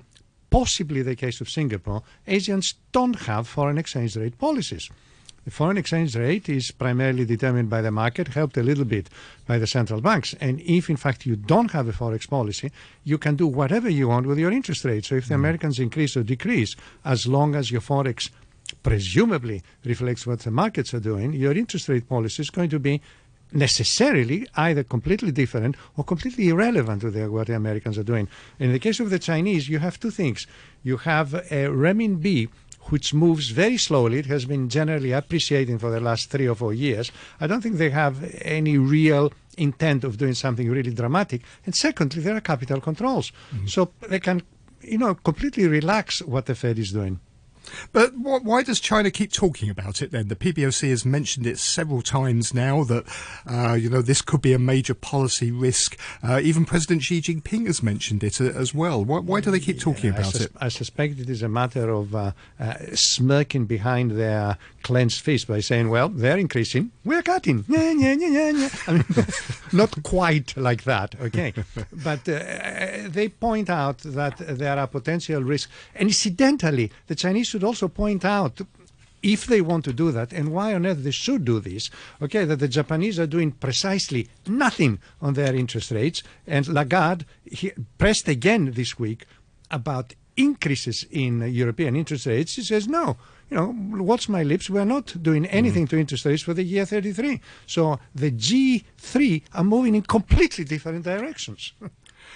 possibly 0.50 1.02
the 1.02 1.16
case 1.16 1.40
of 1.40 1.50
Singapore, 1.50 2.02
Asians 2.26 2.74
don't 2.92 3.20
have 3.20 3.48
foreign 3.48 3.78
exchange 3.78 4.16
rate 4.16 4.38
policies. 4.38 4.90
The 5.48 5.54
foreign 5.54 5.78
exchange 5.78 6.14
rate 6.14 6.50
is 6.50 6.70
primarily 6.72 7.24
determined 7.24 7.70
by 7.70 7.80
the 7.80 7.90
market, 7.90 8.28
helped 8.28 8.58
a 8.58 8.62
little 8.62 8.84
bit 8.84 9.08
by 9.46 9.56
the 9.56 9.66
central 9.66 10.02
banks. 10.02 10.34
And 10.42 10.60
if, 10.60 10.90
in 10.90 10.96
fact, 10.96 11.24
you 11.24 11.36
don't 11.36 11.70
have 11.70 11.88
a 11.88 11.92
forex 11.92 12.28
policy, 12.28 12.70
you 13.02 13.16
can 13.16 13.34
do 13.34 13.46
whatever 13.46 13.88
you 13.88 14.08
want 14.08 14.26
with 14.26 14.38
your 14.38 14.52
interest 14.52 14.84
rate. 14.84 15.06
So 15.06 15.14
if 15.14 15.26
the 15.26 15.32
mm. 15.32 15.38
Americans 15.38 15.78
increase 15.78 16.18
or 16.18 16.22
decrease, 16.22 16.76
as 17.02 17.26
long 17.26 17.54
as 17.54 17.70
your 17.70 17.80
forex 17.80 18.28
presumably 18.82 19.62
reflects 19.86 20.26
what 20.26 20.40
the 20.40 20.50
markets 20.50 20.92
are 20.92 21.00
doing, 21.00 21.32
your 21.32 21.52
interest 21.52 21.88
rate 21.88 22.06
policy 22.06 22.42
is 22.42 22.50
going 22.50 22.68
to 22.68 22.78
be 22.78 23.00
necessarily 23.50 24.46
either 24.54 24.82
completely 24.82 25.32
different 25.32 25.76
or 25.96 26.04
completely 26.04 26.50
irrelevant 26.50 27.00
to 27.00 27.10
the, 27.10 27.30
what 27.30 27.46
the 27.46 27.56
Americans 27.56 27.96
are 27.96 28.02
doing. 28.02 28.28
In 28.58 28.72
the 28.72 28.78
case 28.78 29.00
of 29.00 29.08
the 29.08 29.18
Chinese, 29.18 29.66
you 29.66 29.78
have 29.78 29.98
two 29.98 30.10
things. 30.10 30.46
You 30.82 30.98
have 30.98 31.32
a 31.32 31.70
renminbi 31.70 32.50
which 32.88 33.14
moves 33.14 33.50
very 33.50 33.76
slowly. 33.76 34.18
It 34.18 34.26
has 34.26 34.44
been 34.44 34.68
generally 34.68 35.12
appreciating 35.12 35.78
for 35.78 35.90
the 35.90 36.00
last 36.00 36.30
three 36.30 36.48
or 36.48 36.54
four 36.54 36.72
years. 36.72 37.10
I 37.40 37.46
don't 37.46 37.60
think 37.60 37.76
they 37.76 37.90
have 37.90 38.24
any 38.42 38.78
real 38.78 39.32
intent 39.56 40.04
of 40.04 40.16
doing 40.16 40.34
something 40.34 40.70
really 40.70 40.92
dramatic. 40.92 41.42
And 41.66 41.74
secondly, 41.74 42.22
there 42.22 42.36
are 42.36 42.40
capital 42.40 42.80
controls. 42.80 43.32
Mm-hmm. 43.52 43.66
So 43.66 43.92
they 44.08 44.20
can, 44.20 44.42
you 44.82 44.98
know, 44.98 45.14
completely 45.14 45.66
relax 45.66 46.22
what 46.22 46.46
the 46.46 46.54
Fed 46.54 46.78
is 46.78 46.92
doing. 46.92 47.20
But 47.92 48.10
wh- 48.10 48.44
why 48.44 48.62
does 48.62 48.80
China 48.80 49.10
keep 49.10 49.32
talking 49.32 49.70
about 49.70 50.02
it 50.02 50.10
then? 50.10 50.28
The 50.28 50.36
PBOC 50.36 50.90
has 50.90 51.04
mentioned 51.04 51.46
it 51.46 51.58
several 51.58 52.02
times 52.02 52.54
now 52.54 52.84
that, 52.84 53.04
uh, 53.46 53.74
you 53.74 53.88
know, 53.90 54.02
this 54.02 54.22
could 54.22 54.42
be 54.42 54.52
a 54.52 54.58
major 54.58 54.94
policy 54.94 55.50
risk. 55.50 55.98
Uh, 56.22 56.40
even 56.42 56.64
President 56.64 57.02
Xi 57.02 57.20
Jinping 57.20 57.66
has 57.66 57.82
mentioned 57.82 58.22
it 58.24 58.40
uh, 58.40 58.44
as 58.44 58.74
well. 58.74 59.04
Why, 59.04 59.18
why 59.18 59.40
do 59.40 59.50
they 59.50 59.60
keep 59.60 59.80
talking 59.80 60.12
I, 60.12 60.16
about 60.16 60.32
sus- 60.32 60.40
it? 60.42 60.52
I 60.60 60.68
suspect 60.68 61.18
it 61.18 61.28
is 61.30 61.42
a 61.42 61.48
matter 61.48 61.90
of 61.90 62.14
uh, 62.14 62.32
uh, 62.60 62.74
smirking 62.94 63.66
behind 63.66 64.12
their 64.12 64.58
clenched 64.82 65.20
fist 65.20 65.48
by 65.48 65.60
saying, 65.60 65.90
well, 65.90 66.08
they're 66.08 66.38
increasing, 66.38 66.90
we're 67.04 67.22
cutting. 67.22 67.64
Yeah, 67.78 67.92
yeah, 67.92 68.14
yeah, 68.14 68.28
yeah, 68.28 68.50
yeah. 68.50 68.68
I 68.86 68.92
mean, 68.92 69.04
not 69.72 70.02
quite 70.02 70.56
like 70.56 70.84
that, 70.84 71.14
okay? 71.20 71.52
but 71.92 72.28
uh, 72.28 73.08
they 73.08 73.28
point 73.28 73.70
out 73.70 73.98
that 73.98 74.38
there 74.38 74.78
are 74.78 74.86
potential 74.86 75.42
risks. 75.42 75.70
And 75.94 76.08
incidentally, 76.08 76.90
the 77.06 77.14
Chinese 77.14 77.54
should 77.58 77.64
also 77.64 77.88
point 77.88 78.24
out 78.24 78.60
if 79.20 79.46
they 79.46 79.60
want 79.60 79.84
to 79.84 79.92
do 79.92 80.12
that, 80.12 80.32
and 80.32 80.52
why 80.52 80.72
on 80.74 80.86
earth 80.86 81.02
they 81.02 81.10
should 81.10 81.44
do 81.44 81.58
this, 81.58 81.90
okay, 82.22 82.44
that 82.44 82.60
the 82.60 82.68
Japanese 82.68 83.18
are 83.18 83.26
doing 83.26 83.50
precisely 83.50 84.28
nothing 84.46 85.00
on 85.20 85.34
their 85.34 85.56
interest 85.56 85.90
rates, 85.90 86.22
and 86.46 86.68
Lagarde 86.68 87.24
he 87.44 87.72
pressed 87.98 88.28
again 88.28 88.70
this 88.74 88.96
week 88.96 89.26
about 89.72 90.14
increases 90.36 91.04
in 91.10 91.40
European 91.52 91.96
interest 91.96 92.26
rates. 92.26 92.54
He 92.54 92.62
says, 92.62 92.86
no, 92.86 93.16
you 93.50 93.56
know, 93.56 93.72
what's 94.04 94.28
my 94.28 94.44
lips? 94.44 94.70
We're 94.70 94.84
not 94.84 95.20
doing 95.20 95.42
mm-hmm. 95.42 95.56
anything 95.56 95.88
to 95.88 95.98
interest 95.98 96.26
rates 96.26 96.42
for 96.42 96.54
the 96.54 96.62
year 96.62 96.86
33. 96.86 97.40
So 97.66 97.98
the 98.14 98.30
G3 98.30 99.42
are 99.52 99.64
moving 99.64 99.96
in 99.96 100.02
completely 100.02 100.62
different 100.62 101.02
directions. 101.02 101.72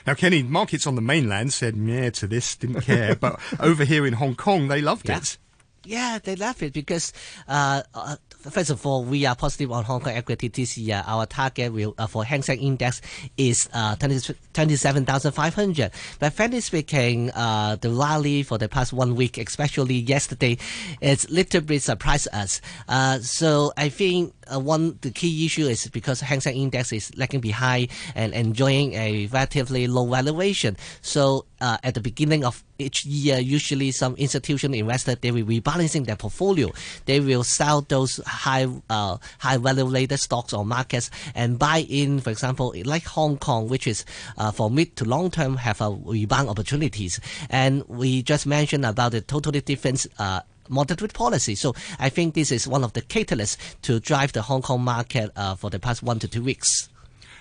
Now, 0.06 0.14
Kenny, 0.14 0.42
markets 0.42 0.86
on 0.86 0.94
the 0.96 1.00
mainland 1.02 1.52
said 1.52 1.76
yeah 1.76 2.10
to 2.10 2.26
this, 2.26 2.56
didn't 2.56 2.82
care, 2.82 3.14
but 3.20 3.38
over 3.60 3.84
here 3.84 4.06
in 4.06 4.14
Hong 4.14 4.34
Kong, 4.34 4.68
they 4.68 4.80
loved 4.80 5.08
Yeah. 5.08 5.18
it. 5.18 5.38
Yeah, 5.84 6.18
they 6.22 6.36
love 6.36 6.62
it 6.62 6.72
because, 6.72 7.12
uh, 7.48 7.82
uh, 7.92 8.14
first 8.38 8.70
of 8.70 8.86
all, 8.86 9.02
we 9.02 9.26
are 9.26 9.34
positive 9.34 9.72
on 9.72 9.82
Hong 9.82 10.00
Kong 10.00 10.12
equity 10.12 10.46
this 10.46 10.78
year. 10.78 11.02
Our 11.04 11.26
target 11.26 11.72
will 11.72 11.96
uh, 11.98 12.06
for 12.06 12.24
Hang 12.24 12.42
Seng 12.42 12.60
Index 12.62 13.00
is 13.36 13.68
uh, 13.72 13.96
20 13.96 14.32
27,500. 14.52 15.90
But 16.20 16.32
frankly 16.34 16.60
speaking, 16.60 17.30
uh, 17.32 17.76
the 17.80 17.90
rally 17.90 18.44
for 18.44 18.58
the 18.58 18.68
past 18.68 18.92
one 18.92 19.16
week, 19.16 19.38
especially 19.38 19.96
yesterday, 19.96 20.56
it's 21.00 21.28
little 21.30 21.60
bit 21.60 21.82
surprised 21.82 22.28
us. 22.32 22.60
Uh, 22.88 23.18
so 23.18 23.72
I 23.76 23.88
think 23.88 24.34
uh, 24.52 24.58
one 24.58 24.98
the 25.00 25.10
key 25.10 25.46
issue 25.46 25.66
is 25.66 25.86
because 25.88 26.20
Hang 26.20 26.40
Seng 26.40 26.56
Index 26.56 26.92
is 26.92 27.16
lagging 27.16 27.40
behind 27.40 27.88
and 28.14 28.32
enjoying 28.34 28.94
a 28.94 29.26
relatively 29.26 29.86
low 29.86 30.06
valuation. 30.06 30.76
So 31.00 31.46
uh, 31.60 31.78
at 31.82 31.94
the 31.94 32.00
beginning 32.00 32.44
of 32.44 32.62
each 32.78 33.04
year, 33.04 33.38
usually 33.38 33.92
some 33.92 34.14
institutional 34.16 34.78
investor 34.78 35.14
they 35.14 35.30
will 35.30 35.44
rebalancing 35.44 36.06
their 36.06 36.16
portfolio. 36.16 36.70
They 37.06 37.20
will 37.20 37.44
sell 37.44 37.82
those 37.82 38.20
high 38.26 38.66
uh, 38.90 39.18
high 39.38 39.56
valuated 39.56 40.18
stocks 40.18 40.52
or 40.52 40.64
markets 40.64 41.10
and 41.34 41.58
buy 41.58 41.86
in, 41.88 42.20
for 42.20 42.30
example, 42.30 42.74
like 42.84 43.04
Hong 43.04 43.38
Kong, 43.38 43.68
which 43.68 43.86
is 43.86 44.04
uh, 44.36 44.50
for 44.50 44.70
mid 44.70 44.96
to 44.96 45.04
long 45.04 45.30
term 45.30 45.56
have 45.56 45.80
a 45.80 45.90
rebound 45.90 46.48
opportunities. 46.48 47.20
And 47.48 47.84
we 47.88 48.22
just 48.22 48.46
mentioned 48.46 48.84
about 48.84 49.12
the 49.12 49.20
totally 49.20 49.60
different. 49.60 50.06
Uh, 50.18 50.40
Moderate 50.68 51.12
policy. 51.12 51.54
So 51.54 51.74
I 51.98 52.08
think 52.08 52.34
this 52.34 52.52
is 52.52 52.68
one 52.68 52.84
of 52.84 52.92
the 52.92 53.02
catalysts 53.02 53.56
to 53.82 54.00
drive 54.00 54.32
the 54.32 54.42
Hong 54.42 54.62
Kong 54.62 54.82
market 54.82 55.30
uh, 55.36 55.54
for 55.54 55.70
the 55.70 55.78
past 55.78 56.02
one 56.02 56.18
to 56.20 56.28
two 56.28 56.42
weeks. 56.42 56.88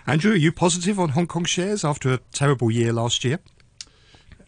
Andrew, 0.07 0.31
are 0.31 0.35
you 0.35 0.51
positive 0.51 0.99
on 0.99 1.09
Hong 1.09 1.27
Kong 1.27 1.45
shares 1.45 1.85
after 1.85 2.13
a 2.13 2.19
terrible 2.33 2.71
year 2.71 2.91
last 2.91 3.23
year? 3.23 3.39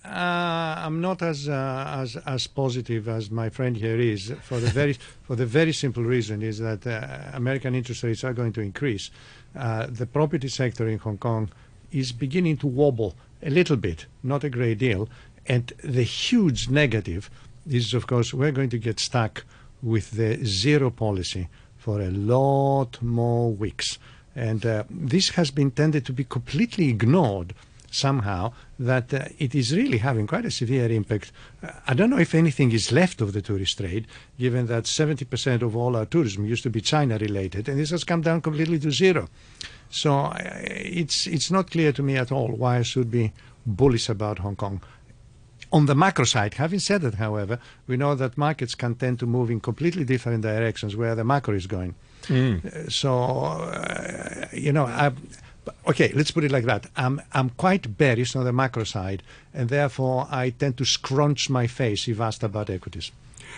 Uh, 0.03 0.75
I'm 0.79 0.99
not 0.99 1.21
as 1.21 1.47
uh, 1.47 1.85
as 2.01 2.17
as 2.17 2.45
positive 2.47 3.07
as 3.07 3.31
my 3.31 3.49
friend 3.49 3.77
here 3.77 3.97
is 3.97 4.33
for 4.41 4.59
the 4.59 4.67
very 4.67 4.93
for 5.23 5.37
the 5.37 5.45
very 5.45 5.71
simple 5.71 6.03
reason 6.03 6.41
is 6.41 6.59
that 6.59 6.85
uh, 6.85 7.31
American 7.33 7.73
interest 7.73 8.03
rates 8.03 8.23
are 8.25 8.33
going 8.33 8.51
to 8.53 8.61
increase. 8.61 9.11
Uh, 9.55 9.87
the 9.87 10.05
property 10.05 10.49
sector 10.49 10.89
in 10.89 10.99
Hong 10.99 11.17
Kong 11.17 11.49
is 11.93 12.11
beginning 12.11 12.57
to 12.57 12.67
wobble 12.67 13.15
a 13.41 13.49
little 13.49 13.77
bit, 13.77 14.07
not 14.23 14.43
a 14.43 14.49
great 14.49 14.79
deal, 14.79 15.07
and 15.45 15.71
the 15.81 16.03
huge 16.03 16.69
negative 16.69 17.29
is, 17.69 17.93
of 17.93 18.07
course, 18.07 18.33
we're 18.33 18.51
going 18.51 18.69
to 18.69 18.77
get 18.77 18.99
stuck 18.99 19.45
with 19.81 20.11
the 20.11 20.43
zero 20.45 20.89
policy 20.89 21.49
for 21.77 22.01
a 22.01 22.09
lot 22.09 23.01
more 23.01 23.51
weeks, 23.51 23.99
and 24.35 24.65
uh, 24.65 24.83
this 24.89 25.29
has 25.29 25.51
been 25.51 25.71
tended 25.71 26.05
to 26.05 26.13
be 26.13 26.23
completely 26.23 26.89
ignored 26.89 27.53
somehow 27.91 28.51
that 28.79 29.13
uh, 29.13 29.25
it 29.37 29.53
is 29.53 29.75
really 29.75 29.99
having 29.99 30.25
quite 30.25 30.45
a 30.45 30.51
severe 30.51 30.91
impact. 30.91 31.31
Uh, 31.61 31.71
I 31.87 31.93
don't 31.93 32.09
know 32.09 32.17
if 32.17 32.33
anything 32.33 32.71
is 32.71 32.91
left 32.91 33.21
of 33.21 33.33
the 33.33 33.41
tourist 33.41 33.77
trade, 33.77 34.07
given 34.39 34.67
that 34.67 34.85
70% 34.85 35.61
of 35.61 35.75
all 35.75 35.95
our 35.95 36.05
tourism 36.05 36.45
used 36.45 36.63
to 36.63 36.69
be 36.69 36.81
China 36.81 37.17
related, 37.17 37.69
and 37.69 37.79
this 37.79 37.91
has 37.91 38.03
come 38.03 38.21
down 38.21 38.41
completely 38.41 38.79
to 38.79 38.91
zero. 38.91 39.29
So 39.89 40.15
uh, 40.15 40.37
it's 40.63 41.27
it's 41.27 41.51
not 41.51 41.69
clear 41.69 41.91
to 41.91 42.01
me 42.01 42.17
at 42.17 42.31
all 42.31 42.47
why 42.47 42.77
I 42.77 42.81
should 42.81 43.11
be 43.11 43.31
bullish 43.65 44.09
about 44.09 44.39
Hong 44.39 44.55
Kong. 44.55 44.81
On 45.73 45.87
the 45.87 45.95
macro 45.95 46.23
side, 46.23 46.53
having 46.53 46.79
said 46.79 47.01
that, 47.01 47.15
however, 47.15 47.57
we 47.87 47.97
know 47.97 48.13
that 48.13 48.37
markets 48.37 48.75
can 48.75 48.93
tend 48.93 49.17
to 49.19 49.25
move 49.25 49.49
in 49.49 49.59
completely 49.59 50.03
different 50.03 50.43
directions 50.43 50.95
where 50.95 51.15
the 51.15 51.23
macro 51.23 51.55
is 51.55 51.65
going. 51.65 51.95
Uh, 52.63 52.89
so, 52.89 53.11
uh, 53.23 54.45
you 54.53 54.71
know, 54.71 54.85
I, 54.85 55.11
okay, 55.87 56.11
let's 56.13 56.29
put 56.29 56.43
it 56.43 56.51
like 56.51 56.65
that. 56.65 56.85
I'm, 56.95 57.19
I'm 57.33 57.49
quite 57.49 57.97
bearish 57.97 58.35
on 58.35 58.45
the 58.45 58.53
macro 58.53 58.83
side, 58.83 59.23
and 59.51 59.67
therefore 59.69 60.27
I 60.29 60.51
tend 60.51 60.77
to 60.77 60.85
scrunch 60.85 61.49
my 61.49 61.65
face 61.65 62.07
if 62.07 62.19
asked 62.19 62.43
about 62.43 62.69
equities. 62.69 63.11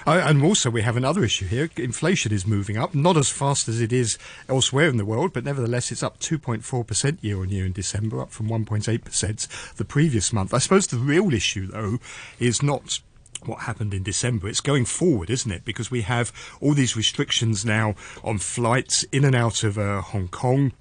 Uh, 0.05 0.21
and 0.23 0.43
also, 0.43 0.69
we 0.69 0.81
have 0.81 0.97
another 0.97 1.23
issue 1.23 1.45
here. 1.45 1.69
Inflation 1.77 2.31
is 2.31 2.45
moving 2.45 2.77
up, 2.77 2.93
not 2.93 3.17
as 3.17 3.29
fast 3.29 3.67
as 3.67 3.81
it 3.81 3.91
is 3.91 4.17
elsewhere 4.47 4.89
in 4.89 4.97
the 4.97 5.05
world, 5.05 5.33
but 5.33 5.43
nevertheless, 5.43 5.91
it's 5.91 6.03
up 6.03 6.19
2.4% 6.19 7.17
year 7.21 7.39
on 7.39 7.49
year 7.49 7.65
in 7.65 7.71
December, 7.71 8.21
up 8.21 8.31
from 8.31 8.47
1.8% 8.47 9.75
the 9.75 9.85
previous 9.85 10.31
month. 10.31 10.53
I 10.53 10.59
suppose 10.59 10.87
the 10.87 10.97
real 10.97 11.33
issue, 11.33 11.67
though, 11.67 11.99
is 12.39 12.61
not 12.61 12.99
what 13.47 13.61
happened 13.61 13.93
in 13.93 14.03
December. 14.03 14.47
It's 14.47 14.61
going 14.61 14.85
forward, 14.85 15.29
isn't 15.29 15.51
it? 15.51 15.65
Because 15.65 15.91
we 15.91 16.01
have 16.01 16.31
all 16.61 16.73
these 16.73 16.95
restrictions 16.95 17.65
now 17.65 17.95
on 18.23 18.37
flights 18.37 19.03
in 19.11 19.23
and 19.23 19.35
out 19.35 19.63
of 19.63 19.77
uh, 19.77 20.01
Hong 20.01 20.27
Kong. 20.27 20.71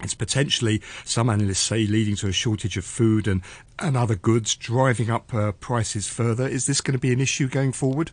It's 0.00 0.14
potentially, 0.14 0.82
some 1.04 1.30
analysts 1.30 1.60
say, 1.60 1.86
leading 1.86 2.16
to 2.16 2.28
a 2.28 2.32
shortage 2.32 2.76
of 2.76 2.84
food 2.84 3.28
and, 3.28 3.42
and 3.78 3.96
other 3.96 4.16
goods, 4.16 4.54
driving 4.54 5.10
up 5.10 5.32
uh, 5.32 5.52
prices 5.52 6.08
further. 6.08 6.46
Is 6.46 6.66
this 6.66 6.80
going 6.80 6.92
to 6.92 6.98
be 6.98 7.12
an 7.12 7.20
issue 7.20 7.48
going 7.48 7.72
forward? 7.72 8.10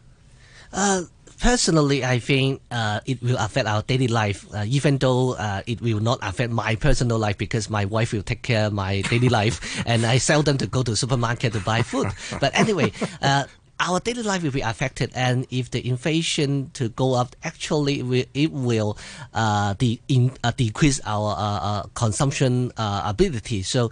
Uh, 0.74 1.04
personally, 1.42 2.06
I 2.06 2.20
think 2.20 2.62
uh, 2.72 3.02
it 3.06 3.22
will 3.22 3.38
affect 3.38 3.68
our 3.68 3.82
daily 3.82 4.08
life, 4.08 4.46
uh, 4.54 4.64
even 4.68 4.98
though 4.98 5.34
uh, 5.34 5.62
it 5.66 5.82
will 5.82 6.00
not 6.00 6.20
affect 6.22 6.52
my 6.52 6.76
personal 6.76 7.18
life 7.18 7.38
because 7.38 7.70
my 7.70 7.86
wife 7.86 8.14
will 8.14 8.24
take 8.24 8.42
care 8.44 8.68
of 8.68 8.74
my 8.74 9.02
daily 9.02 9.30
life, 9.40 9.84
and 9.86 10.06
I 10.06 10.18
seldom 10.18 10.58
to 10.60 10.68
go 10.68 10.84
to 10.84 10.96
supermarket 10.96 11.54
to 11.54 11.60
buy 11.60 11.82
food. 11.82 12.08
But 12.40 12.58
anyway. 12.58 12.92
Uh, 13.22 13.46
our 13.80 14.00
daily 14.00 14.22
life 14.22 14.44
will 14.44 14.52
be 14.52 14.62
affected, 14.62 15.12
and 15.16 15.46
if 15.50 15.72
the 15.72 15.86
inflation 15.88 16.70
to 16.74 16.90
go 16.90 17.14
up, 17.14 17.36
actually 17.44 18.28
it 18.34 18.52
will, 18.52 18.98
uh, 19.34 19.74
de- 19.74 20.00
in, 20.08 20.32
uh, 20.44 20.52
decrease 20.52 21.02
our 21.04 21.34
uh, 21.34 21.40
uh, 21.40 21.84
consumption 21.96 22.72
ability. 22.78 23.64
So, 23.64 23.90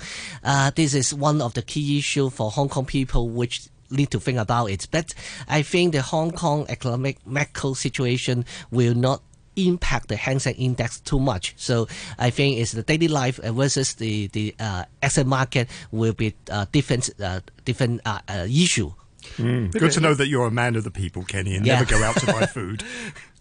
this 0.75 0.93
is 0.93 1.13
one 1.13 1.41
of 1.41 1.55
the 1.55 1.63
key 1.63 1.97
issue 1.97 2.29
for 2.29 2.51
Hong 2.51 2.69
Kong 2.69 2.85
people, 2.85 3.29
which 3.29 3.67
need 3.91 4.11
to 4.11 4.19
think 4.19 4.37
about 4.37 4.67
it. 4.71 4.87
But 4.91 5.13
I 5.47 5.61
think 5.63 5.93
the 5.93 6.01
Hong 6.01 6.31
Kong 6.31 6.65
economic 6.69 7.17
macro 7.25 7.73
situation 7.73 8.45
will 8.71 8.95
not 8.95 9.21
impact 9.55 10.07
the 10.07 10.15
Hang 10.15 10.39
Seng 10.39 10.55
Index 10.55 10.99
too 11.01 11.19
much. 11.19 11.53
So 11.57 11.87
I 12.17 12.29
think 12.29 12.59
it's 12.59 12.71
the 12.71 12.83
daily 12.83 13.07
life 13.09 13.37
versus 13.43 13.95
the 13.95 14.27
the 14.27 14.55
uh, 14.59 14.85
asset 15.01 15.25
market 15.27 15.67
will 15.91 16.13
be 16.13 16.33
uh, 16.49 16.65
different 16.71 17.09
uh, 17.21 17.39
different 17.65 18.01
uh, 18.05 18.19
uh, 18.29 18.47
issue. 18.49 18.93
Good 19.37 19.91
to 19.91 19.99
know 19.99 20.13
that 20.13 20.27
you're 20.27 20.47
a 20.47 20.51
man 20.51 20.75
of 20.77 20.83
the 20.85 20.91
people, 20.91 21.23
Kenny, 21.25 21.55
and 21.55 21.65
Yeah. 21.65 21.73
never 21.79 21.85
go 21.85 22.01
out 22.03 22.15
to 22.17 22.25
buy 22.25 22.45
food. 22.57 22.83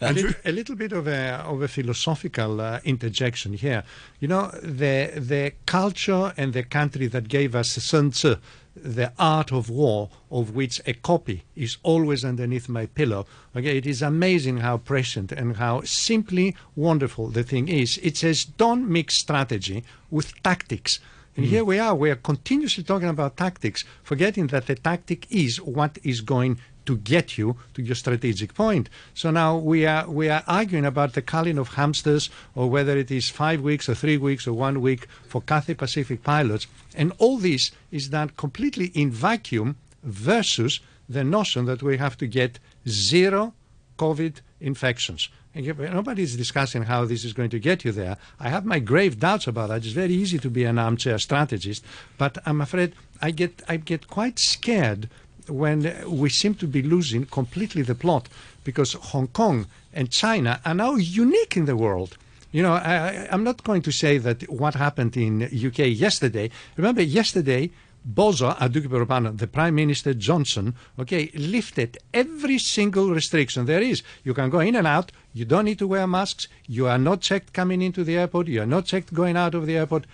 A 0.00 0.12
little, 0.12 0.32
a 0.44 0.50
little 0.52 0.74
bit 0.74 0.92
of 0.92 1.06
a 1.06 1.36
of 1.46 1.62
a 1.62 1.68
philosophical 1.68 2.60
uh, 2.60 2.80
interjection 2.84 3.52
here. 3.52 3.84
You 4.20 4.26
know, 4.28 4.50
the 4.62 5.12
the 5.16 5.52
culture 5.66 6.32
and 6.36 6.52
the 6.52 6.64
country 6.64 7.06
that 7.08 7.28
gave 7.28 7.54
us 7.54 7.70
Sun 7.70 8.10
Tzu, 8.10 8.36
the 8.82 9.12
art 9.18 9.52
of 9.52 9.68
war, 9.68 10.10
of 10.30 10.54
which 10.54 10.80
a 10.86 10.92
copy 10.92 11.44
is 11.56 11.76
always 11.82 12.24
underneath 12.24 12.68
my 12.68 12.86
pillow. 12.86 13.26
Okay, 13.56 13.76
it 13.76 13.86
is 13.86 14.02
amazing 14.02 14.58
how 14.58 14.78
prescient 14.78 15.32
and 15.32 15.56
how 15.56 15.82
simply 15.82 16.56
wonderful 16.76 17.28
the 17.28 17.42
thing 17.42 17.68
is. 17.68 17.98
It 18.02 18.16
says, 18.16 18.44
don't 18.44 18.88
mix 18.88 19.16
strategy 19.16 19.84
with 20.10 20.42
tactics. 20.42 21.00
And 21.36 21.46
here 21.46 21.62
hmm. 21.62 21.68
we 21.68 21.78
are, 21.78 21.94
we 21.94 22.10
are 22.10 22.16
continuously 22.16 22.82
talking 22.82 23.08
about 23.08 23.36
tactics, 23.36 23.84
forgetting 24.02 24.48
that 24.48 24.66
the 24.66 24.74
tactic 24.74 25.30
is 25.30 25.60
what 25.60 25.98
is 26.02 26.20
going 26.20 26.58
to 26.88 26.96
get 26.96 27.36
you 27.36 27.54
to 27.74 27.82
your 27.82 27.94
strategic 27.94 28.54
point. 28.54 28.88
So 29.12 29.30
now 29.30 29.58
we 29.58 29.84
are 29.84 30.08
we 30.08 30.30
are 30.30 30.42
arguing 30.46 30.86
about 30.86 31.12
the 31.12 31.20
culling 31.20 31.58
of 31.58 31.74
hamsters 31.74 32.30
or 32.54 32.70
whether 32.70 32.96
it 32.96 33.10
is 33.10 33.28
five 33.28 33.60
weeks 33.60 33.90
or 33.90 33.94
three 33.94 34.16
weeks 34.16 34.46
or 34.48 34.54
one 34.54 34.80
week 34.80 35.06
for 35.26 35.42
Cathay 35.42 35.74
Pacific 35.74 36.22
pilots. 36.22 36.66
And 36.96 37.12
all 37.18 37.36
this 37.36 37.72
is 37.90 38.08
done 38.08 38.30
completely 38.38 38.86
in 38.94 39.10
vacuum 39.10 39.76
versus 40.02 40.80
the 41.06 41.24
notion 41.24 41.66
that 41.66 41.82
we 41.82 41.98
have 41.98 42.16
to 42.16 42.26
get 42.26 42.58
zero 42.88 43.52
COVID 43.98 44.40
infections. 44.60 45.28
Yet 45.54 45.78
Nobody's 45.78 46.36
discussing 46.36 46.84
how 46.84 47.04
this 47.04 47.22
is 47.22 47.34
going 47.34 47.50
to 47.50 47.58
get 47.58 47.84
you 47.84 47.92
there. 47.92 48.16
I 48.40 48.48
have 48.48 48.64
my 48.64 48.78
grave 48.78 49.18
doubts 49.18 49.46
about 49.46 49.68
that. 49.68 49.84
It's 49.84 49.92
very 50.04 50.14
easy 50.14 50.38
to 50.38 50.48
be 50.48 50.64
an 50.64 50.78
armchair 50.78 51.18
strategist, 51.18 51.84
but 52.16 52.38
I'm 52.46 52.62
afraid 52.62 52.94
I 53.20 53.30
get 53.30 53.62
I 53.68 53.76
get 53.76 54.08
quite 54.08 54.38
scared 54.38 55.10
when 55.48 55.94
we 56.06 56.28
seem 56.28 56.54
to 56.56 56.66
be 56.66 56.82
losing 56.82 57.26
completely 57.26 57.82
the 57.82 57.94
plot 57.94 58.28
because 58.64 58.92
Hong 58.94 59.28
Kong 59.28 59.66
and 59.92 60.10
China 60.10 60.60
are 60.64 60.74
now 60.74 60.94
unique 60.96 61.56
in 61.56 61.64
the 61.64 61.76
world. 61.76 62.16
You 62.52 62.62
know, 62.62 62.72
I, 62.72 63.28
I'm 63.30 63.44
not 63.44 63.62
going 63.64 63.82
to 63.82 63.92
say 63.92 64.18
that 64.18 64.48
what 64.50 64.74
happened 64.74 65.16
in 65.16 65.42
UK 65.42 65.78
yesterday. 65.78 66.50
Remember, 66.76 67.02
yesterday 67.02 67.70
Bozo 68.06 69.36
the 69.36 69.46
Prime 69.46 69.74
Minister 69.74 70.14
Johnson, 70.14 70.74
okay, 70.98 71.30
lifted 71.34 71.98
every 72.14 72.58
single 72.58 73.10
restriction 73.10 73.66
there 73.66 73.82
is. 73.82 74.02
You 74.24 74.34
can 74.34 74.48
go 74.48 74.60
in 74.60 74.76
and 74.76 74.86
out. 74.86 75.12
You 75.34 75.44
don't 75.44 75.66
need 75.66 75.78
to 75.80 75.88
wear 75.88 76.06
masks. 76.06 76.48
You 76.66 76.86
are 76.86 76.98
not 76.98 77.20
checked 77.20 77.52
coming 77.52 77.82
into 77.82 78.04
the 78.04 78.16
airport. 78.16 78.46
You 78.46 78.62
are 78.62 78.66
not 78.66 78.86
checked 78.86 79.12
going 79.12 79.36
out 79.36 79.54
of 79.54 79.66
the 79.66 79.76
airport. 79.76 80.06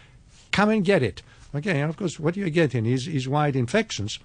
Come 0.51 0.71
and 0.71 0.85
get 0.85 1.03
it. 1.03 1.23
Okay, 1.55 1.81
and 1.81 1.91
of 1.91 1.97
course, 1.97 2.19
what 2.19 2.37
you're 2.37 2.51
getting 2.51 2.85
is, 2.85 3.07
is 3.07 3.29
wide 3.29 3.55
infections. 3.55 4.19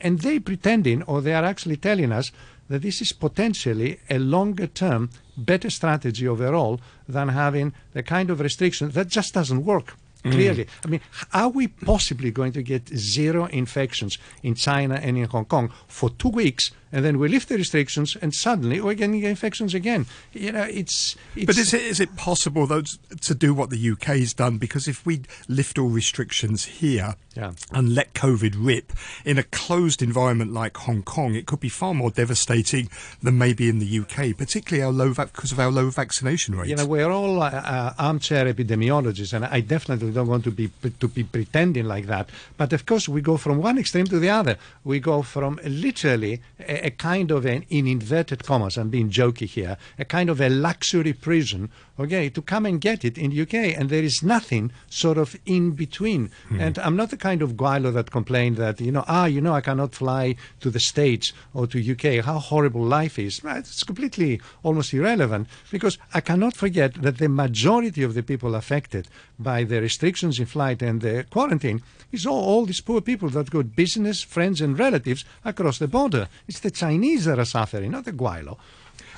And 0.00 0.20
they 0.20 0.38
pretending, 0.38 1.02
or 1.04 1.20
they 1.20 1.34
are 1.34 1.44
actually 1.44 1.76
telling 1.76 2.12
us, 2.12 2.30
that 2.68 2.82
this 2.82 3.00
is 3.00 3.12
potentially 3.12 3.98
a 4.10 4.18
longer 4.18 4.66
term, 4.66 5.10
better 5.36 5.70
strategy 5.70 6.28
overall 6.28 6.80
than 7.08 7.28
having 7.28 7.72
the 7.94 8.02
kind 8.02 8.30
of 8.30 8.40
restriction 8.40 8.90
that 8.90 9.08
just 9.08 9.34
doesn't 9.34 9.64
work. 9.64 9.96
Clearly, 10.24 10.66
I 10.84 10.88
mean, 10.88 11.00
are 11.32 11.48
we 11.48 11.68
possibly 11.68 12.30
going 12.30 12.52
to 12.52 12.62
get 12.62 12.88
zero 12.88 13.46
infections 13.46 14.18
in 14.42 14.54
China 14.54 14.96
and 14.96 15.16
in 15.16 15.24
Hong 15.24 15.44
Kong 15.44 15.72
for 15.86 16.10
two 16.10 16.28
weeks, 16.28 16.70
and 16.90 17.04
then 17.04 17.18
we 17.18 17.28
lift 17.28 17.48
the 17.48 17.56
restrictions, 17.56 18.16
and 18.20 18.34
suddenly 18.34 18.80
we're 18.80 18.94
getting 18.94 19.22
infections 19.22 19.74
again? 19.74 20.06
You 20.32 20.52
know, 20.52 20.62
it's. 20.62 21.16
it's 21.36 21.46
But 21.46 21.58
is 21.58 21.72
it, 21.72 21.82
is 21.82 22.00
it 22.00 22.16
possible, 22.16 22.66
though, 22.66 22.82
to 23.20 23.34
do 23.34 23.54
what 23.54 23.70
the 23.70 23.90
UK 23.90 24.06
has 24.18 24.34
done? 24.34 24.58
Because 24.58 24.88
if 24.88 25.04
we 25.06 25.22
lift 25.48 25.78
all 25.78 25.88
restrictions 25.88 26.64
here 26.64 27.14
Yeah. 27.36 27.52
and 27.72 27.94
let 27.94 28.14
COVID 28.14 28.54
rip 28.56 28.92
in 29.24 29.38
a 29.38 29.42
closed 29.44 30.02
environment 30.02 30.52
like 30.52 30.76
Hong 30.78 31.02
Kong, 31.02 31.34
it 31.34 31.46
could 31.46 31.60
be 31.60 31.68
far 31.68 31.94
more 31.94 32.10
devastating 32.10 32.88
than 33.22 33.38
maybe 33.38 33.68
in 33.68 33.78
the 33.78 33.98
UK, 34.00 34.36
particularly 34.36 34.82
our 34.82 34.92
low 34.92 35.12
because 35.14 35.52
of 35.52 35.60
our 35.60 35.70
low 35.70 35.90
vaccination 35.90 36.54
rates. 36.56 36.70
You 36.70 36.76
know, 36.76 36.86
we're 36.86 37.10
all 37.10 37.42
uh, 37.42 37.50
uh, 37.50 37.94
armchair 37.98 38.52
epidemiologists, 38.52 39.32
and 39.32 39.44
I 39.44 39.60
definitely 39.60 40.07
don't 40.10 40.28
want 40.28 40.44
to 40.44 40.50
be 40.50 40.70
to 41.00 41.08
be 41.08 41.24
pretending 41.24 41.86
like 41.86 42.06
that. 42.06 42.28
But 42.56 42.72
of 42.72 42.86
course, 42.86 43.08
we 43.08 43.20
go 43.20 43.36
from 43.36 43.58
one 43.58 43.78
extreme 43.78 44.06
to 44.06 44.18
the 44.18 44.30
other. 44.30 44.56
We 44.84 45.00
go 45.00 45.22
from 45.22 45.60
literally 45.64 46.40
a, 46.60 46.86
a 46.86 46.90
kind 46.90 47.30
of 47.30 47.46
an, 47.46 47.64
in 47.68 47.86
inverted 47.86 48.44
commas, 48.44 48.76
I'm 48.76 48.90
being 48.90 49.10
jokey 49.10 49.46
here, 49.46 49.76
a 49.98 50.04
kind 50.04 50.30
of 50.30 50.40
a 50.40 50.48
luxury 50.48 51.12
prison, 51.12 51.70
okay, 51.98 52.28
to 52.30 52.42
come 52.42 52.66
and 52.66 52.80
get 52.80 53.04
it 53.04 53.18
in 53.18 53.30
the 53.30 53.42
UK, 53.42 53.78
and 53.78 53.90
there 53.90 54.02
is 54.02 54.22
nothing 54.22 54.72
sort 54.88 55.18
of 55.18 55.36
in 55.46 55.72
between. 55.72 56.30
And 56.60 56.78
I'm 56.78 56.96
not 56.96 57.10
the 57.10 57.16
kind 57.16 57.42
of 57.42 57.54
gweilo 57.54 57.92
that 57.94 58.10
complained 58.10 58.56
that 58.56 58.80
you 58.80 58.92
know, 58.92 59.04
ah, 59.08 59.26
you 59.26 59.40
know, 59.40 59.54
I 59.54 59.60
cannot 59.60 59.94
fly 59.94 60.36
to 60.60 60.70
the 60.70 60.80
States 60.80 61.32
or 61.54 61.66
to 61.66 61.92
UK. 61.92 62.24
How 62.24 62.38
horrible 62.38 62.82
life 62.82 63.18
is. 63.18 63.40
It's 63.44 63.84
completely 63.84 64.40
almost 64.62 64.94
irrelevant 64.94 65.48
because 65.70 65.98
I 66.14 66.20
cannot 66.20 66.56
forget 66.56 66.94
that 67.02 67.18
the 67.18 67.28
majority 67.28 68.02
of 68.02 68.14
the 68.14 68.22
people 68.22 68.54
affected 68.54 69.08
by 69.38 69.64
the 69.64 69.80
restrictions 69.80 70.38
in 70.38 70.46
flight 70.46 70.82
and 70.82 71.00
the 71.00 71.26
quarantine 71.30 71.82
is 72.12 72.26
all, 72.26 72.42
all 72.42 72.66
these 72.66 72.80
poor 72.80 73.00
people 73.00 73.28
that 73.30 73.50
got 73.50 73.76
business, 73.76 74.22
friends, 74.22 74.60
and 74.60 74.78
relatives 74.78 75.24
across 75.44 75.78
the 75.78 75.88
border. 75.88 76.28
It's 76.46 76.60
the 76.60 76.70
Chinese 76.70 77.24
that 77.26 77.38
are 77.38 77.44
suffering, 77.44 77.90
not 77.92 78.04
the 78.04 78.12
gweilo. 78.12 78.58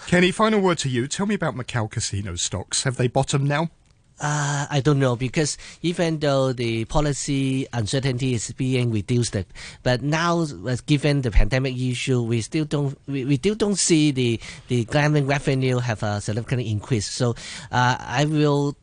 Kenny, 0.06 0.32
final 0.32 0.60
word 0.60 0.78
to 0.78 0.88
you. 0.88 1.06
Tell 1.06 1.26
me 1.26 1.34
about 1.34 1.54
Macau 1.54 1.90
casino 1.90 2.34
stocks. 2.34 2.82
Have 2.84 2.96
they 2.96 3.06
bottomed 3.08 3.48
now? 3.48 3.70
Uh, 4.20 4.66
I 4.68 4.80
don't 4.80 4.98
know 4.98 5.16
because 5.16 5.56
even 5.80 6.18
though 6.18 6.52
the 6.52 6.84
policy 6.84 7.66
uncertainty 7.72 8.34
is 8.34 8.52
being 8.52 8.90
reduced, 8.90 9.34
but 9.82 10.02
now 10.02 10.44
given 10.84 11.22
the 11.22 11.30
pandemic 11.30 11.74
issue, 11.74 12.20
we 12.20 12.42
still 12.42 12.66
don't 12.66 12.98
we, 13.06 13.24
we 13.24 13.36
still 13.36 13.54
don't 13.54 13.78
see 13.78 14.10
the 14.10 14.38
the 14.68 14.84
gambling 14.84 15.26
revenue 15.26 15.78
have 15.78 16.02
a 16.02 16.20
significant 16.20 16.66
increase. 16.66 17.08
So 17.10 17.30
uh, 17.72 17.96
I 17.98 18.26
will 18.26 18.76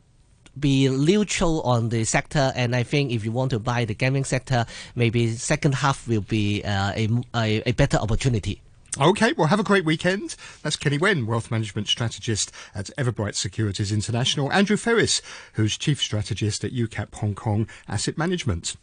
be 0.58 0.88
neutral 0.88 1.60
on 1.62 1.90
the 1.90 2.02
sector, 2.02 2.52
and 2.56 2.74
I 2.74 2.82
think 2.82 3.12
if 3.12 3.24
you 3.24 3.30
want 3.30 3.52
to 3.52 3.60
buy 3.60 3.84
the 3.84 3.94
gambling 3.94 4.24
sector, 4.24 4.66
maybe 4.96 5.30
second 5.36 5.76
half 5.76 6.08
will 6.08 6.22
be 6.22 6.64
uh, 6.64 6.92
a, 6.96 7.08
a 7.36 7.62
a 7.64 7.72
better 7.72 7.98
opportunity. 7.98 8.60
Okay, 9.00 9.32
well, 9.34 9.46
have 9.46 9.60
a 9.60 9.64
great 9.64 9.84
weekend. 9.84 10.34
That's 10.62 10.74
Kenny 10.74 10.98
Wen, 10.98 11.24
Wealth 11.24 11.52
Management 11.52 11.86
Strategist 11.86 12.50
at 12.74 12.90
Everbright 12.98 13.36
Securities 13.36 13.92
International. 13.92 14.50
Andrew 14.50 14.76
Ferris, 14.76 15.22
who's 15.52 15.78
Chief 15.78 16.02
Strategist 16.02 16.64
at 16.64 16.72
UCAP 16.72 17.14
Hong 17.14 17.36
Kong 17.36 17.68
Asset 17.86 18.18
Management. 18.18 18.74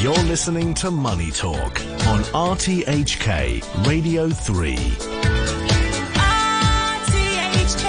You're 0.00 0.14
listening 0.24 0.72
to 0.74 0.90
Money 0.90 1.30
Talk 1.30 1.78
on 2.06 2.22
RTHK 2.32 3.86
Radio 3.86 4.30
3. 4.30 4.76
RTHK 7.16 7.84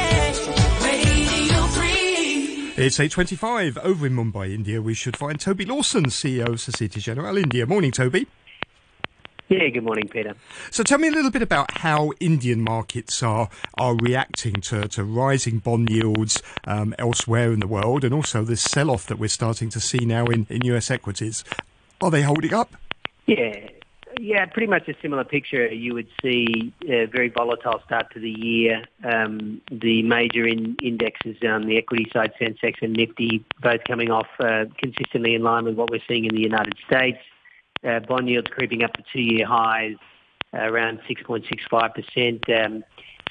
Radio 0.83 1.67
3. 1.67 2.83
It's 2.85 2.97
8.25. 2.97 3.77
Over 3.77 4.07
in 4.07 4.13
Mumbai, 4.13 4.53
India, 4.53 4.81
we 4.81 4.93
should 4.93 5.15
find 5.15 5.39
Toby 5.39 5.63
Lawson, 5.63 6.07
CEO 6.07 6.49
of 6.49 6.59
Societe 6.59 6.99
Generale 6.99 7.37
India. 7.37 7.65
Morning, 7.65 7.91
Toby. 7.91 8.27
Yeah, 9.47 9.69
good 9.69 9.83
morning, 9.83 10.07
Peter. 10.07 10.33
So 10.71 10.81
tell 10.81 10.97
me 10.97 11.07
a 11.07 11.11
little 11.11 11.29
bit 11.29 11.43
about 11.43 11.77
how 11.77 12.13
Indian 12.19 12.63
markets 12.63 13.21
are 13.21 13.49
are 13.75 13.95
reacting 13.95 14.55
to, 14.55 14.87
to 14.87 15.03
rising 15.03 15.59
bond 15.59 15.89
yields 15.89 16.41
um, 16.65 16.95
elsewhere 16.97 17.53
in 17.53 17.59
the 17.59 17.67
world 17.67 18.03
and 18.03 18.13
also 18.13 18.43
this 18.43 18.61
sell-off 18.61 19.05
that 19.05 19.19
we're 19.19 19.27
starting 19.27 19.69
to 19.69 19.79
see 19.79 19.99
now 19.99 20.25
in, 20.25 20.47
in 20.49 20.65
US 20.65 20.89
equities. 20.89 21.43
Are 22.01 22.09
they 22.09 22.23
holding 22.23 22.55
up? 22.55 22.75
Yeah, 23.27 23.69
yeah, 24.19 24.45
pretty 24.45 24.67
much 24.67 24.87
a 24.87 24.95
similar 25.01 25.23
picture. 25.23 25.67
You 25.67 25.93
would 25.93 26.07
see 26.23 26.73
a 26.87 27.05
very 27.05 27.29
volatile 27.29 27.81
start 27.85 28.11
to 28.13 28.19
the 28.19 28.29
year. 28.29 28.85
Um, 29.03 29.61
the 29.69 30.01
major 30.03 30.47
in, 30.47 30.75
indexes 30.81 31.37
on 31.43 31.67
the 31.67 31.77
equity 31.77 32.07
side, 32.11 32.31
Sensex 32.41 32.81
and 32.81 32.93
Nifty, 32.93 33.45
both 33.61 33.83
coming 33.87 34.09
off 34.09 34.27
uh, 34.39 34.65
consistently 34.77 35.35
in 35.35 35.43
line 35.43 35.65
with 35.65 35.75
what 35.75 35.91
we're 35.91 36.03
seeing 36.07 36.25
in 36.25 36.33
the 36.33 36.41
United 36.41 36.75
States. 36.87 37.19
Uh, 37.85 37.99
bond 37.99 38.27
yields 38.27 38.47
creeping 38.49 38.83
up 38.83 38.93
to 38.93 39.03
two-year 39.13 39.45
highs, 39.45 39.95
uh, 40.53 40.61
around 40.61 40.99
6.65%. 41.09 42.65
Um, 42.65 42.83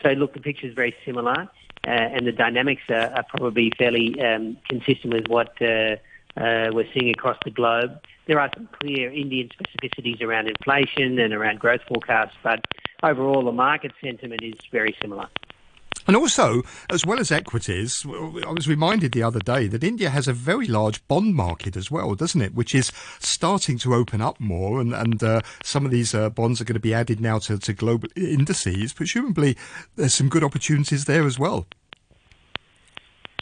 so, 0.03 0.11
look, 0.11 0.35
the 0.35 0.41
picture 0.41 0.67
is 0.67 0.75
very 0.75 0.95
similar, 1.05 1.49
uh, 1.87 1.91
and 1.91 2.27
the 2.27 2.33
dynamics 2.33 2.83
are, 2.89 3.13
are 3.15 3.25
probably 3.29 3.73
fairly 3.79 4.21
um, 4.21 4.57
consistent 4.69 5.15
with 5.15 5.29
what 5.29 5.61
uh, 5.61 5.97
uh, 6.37 6.71
we're 6.73 6.89
seeing 6.93 7.11
across 7.11 7.39
the 7.45 7.51
globe. 7.51 7.99
There 8.27 8.41
are 8.41 8.51
some 8.55 8.69
clear 8.81 9.11
Indian 9.11 9.51
specificities 9.51 10.23
around 10.23 10.49
inflation 10.49 11.19
and 11.19 11.33
around 11.33 11.61
growth 11.61 11.83
forecasts, 11.87 12.37
but 12.43 12.65
overall, 13.03 13.45
the 13.45 13.53
market 13.53 13.93
sentiment 14.03 14.43
is 14.43 14.55
very 14.73 14.97
similar. 15.01 15.29
And 16.07 16.17
also, 16.17 16.63
as 16.91 17.07
well 17.07 17.19
as 17.19 17.33
equities, 17.33 18.05
I 18.07 18.53
was 18.53 18.69
reminded 18.69 19.13
the 19.13 19.23
other 19.23 19.41
day 19.41 19.69
that 19.69 19.83
India 19.83 20.11
has 20.11 20.29
a 20.29 20.33
very 20.33 20.67
large 20.67 21.07
bond 21.09 21.35
market 21.35 21.77
as 21.77 21.91
well, 21.91 22.15
doesn't 22.15 22.43
it? 22.43 22.55
Which 22.55 22.75
is 22.75 22.93
starting 23.21 23.79
to 23.79 23.95
open 23.95 24.21
up 24.21 24.39
more, 24.39 24.81
and, 24.81 24.93
and 24.93 25.23
uh, 25.23 25.41
some 25.63 25.87
of 25.87 25.91
these 25.91 26.15
uh, 26.15 26.29
bonds 26.31 26.61
are 26.61 26.65
going 26.65 26.75
to 26.75 26.81
be 26.81 26.93
added 26.93 27.21
now 27.21 27.39
to, 27.41 27.59
to 27.59 27.73
global 27.73 28.09
indices. 28.17 28.93
Presumably, 28.93 29.57
there's 29.97 30.15
some 30.15 30.29
good 30.29 30.45
opportunities 30.45 31.07
there 31.07 31.27
as 31.27 31.39
well. 31.39 31.67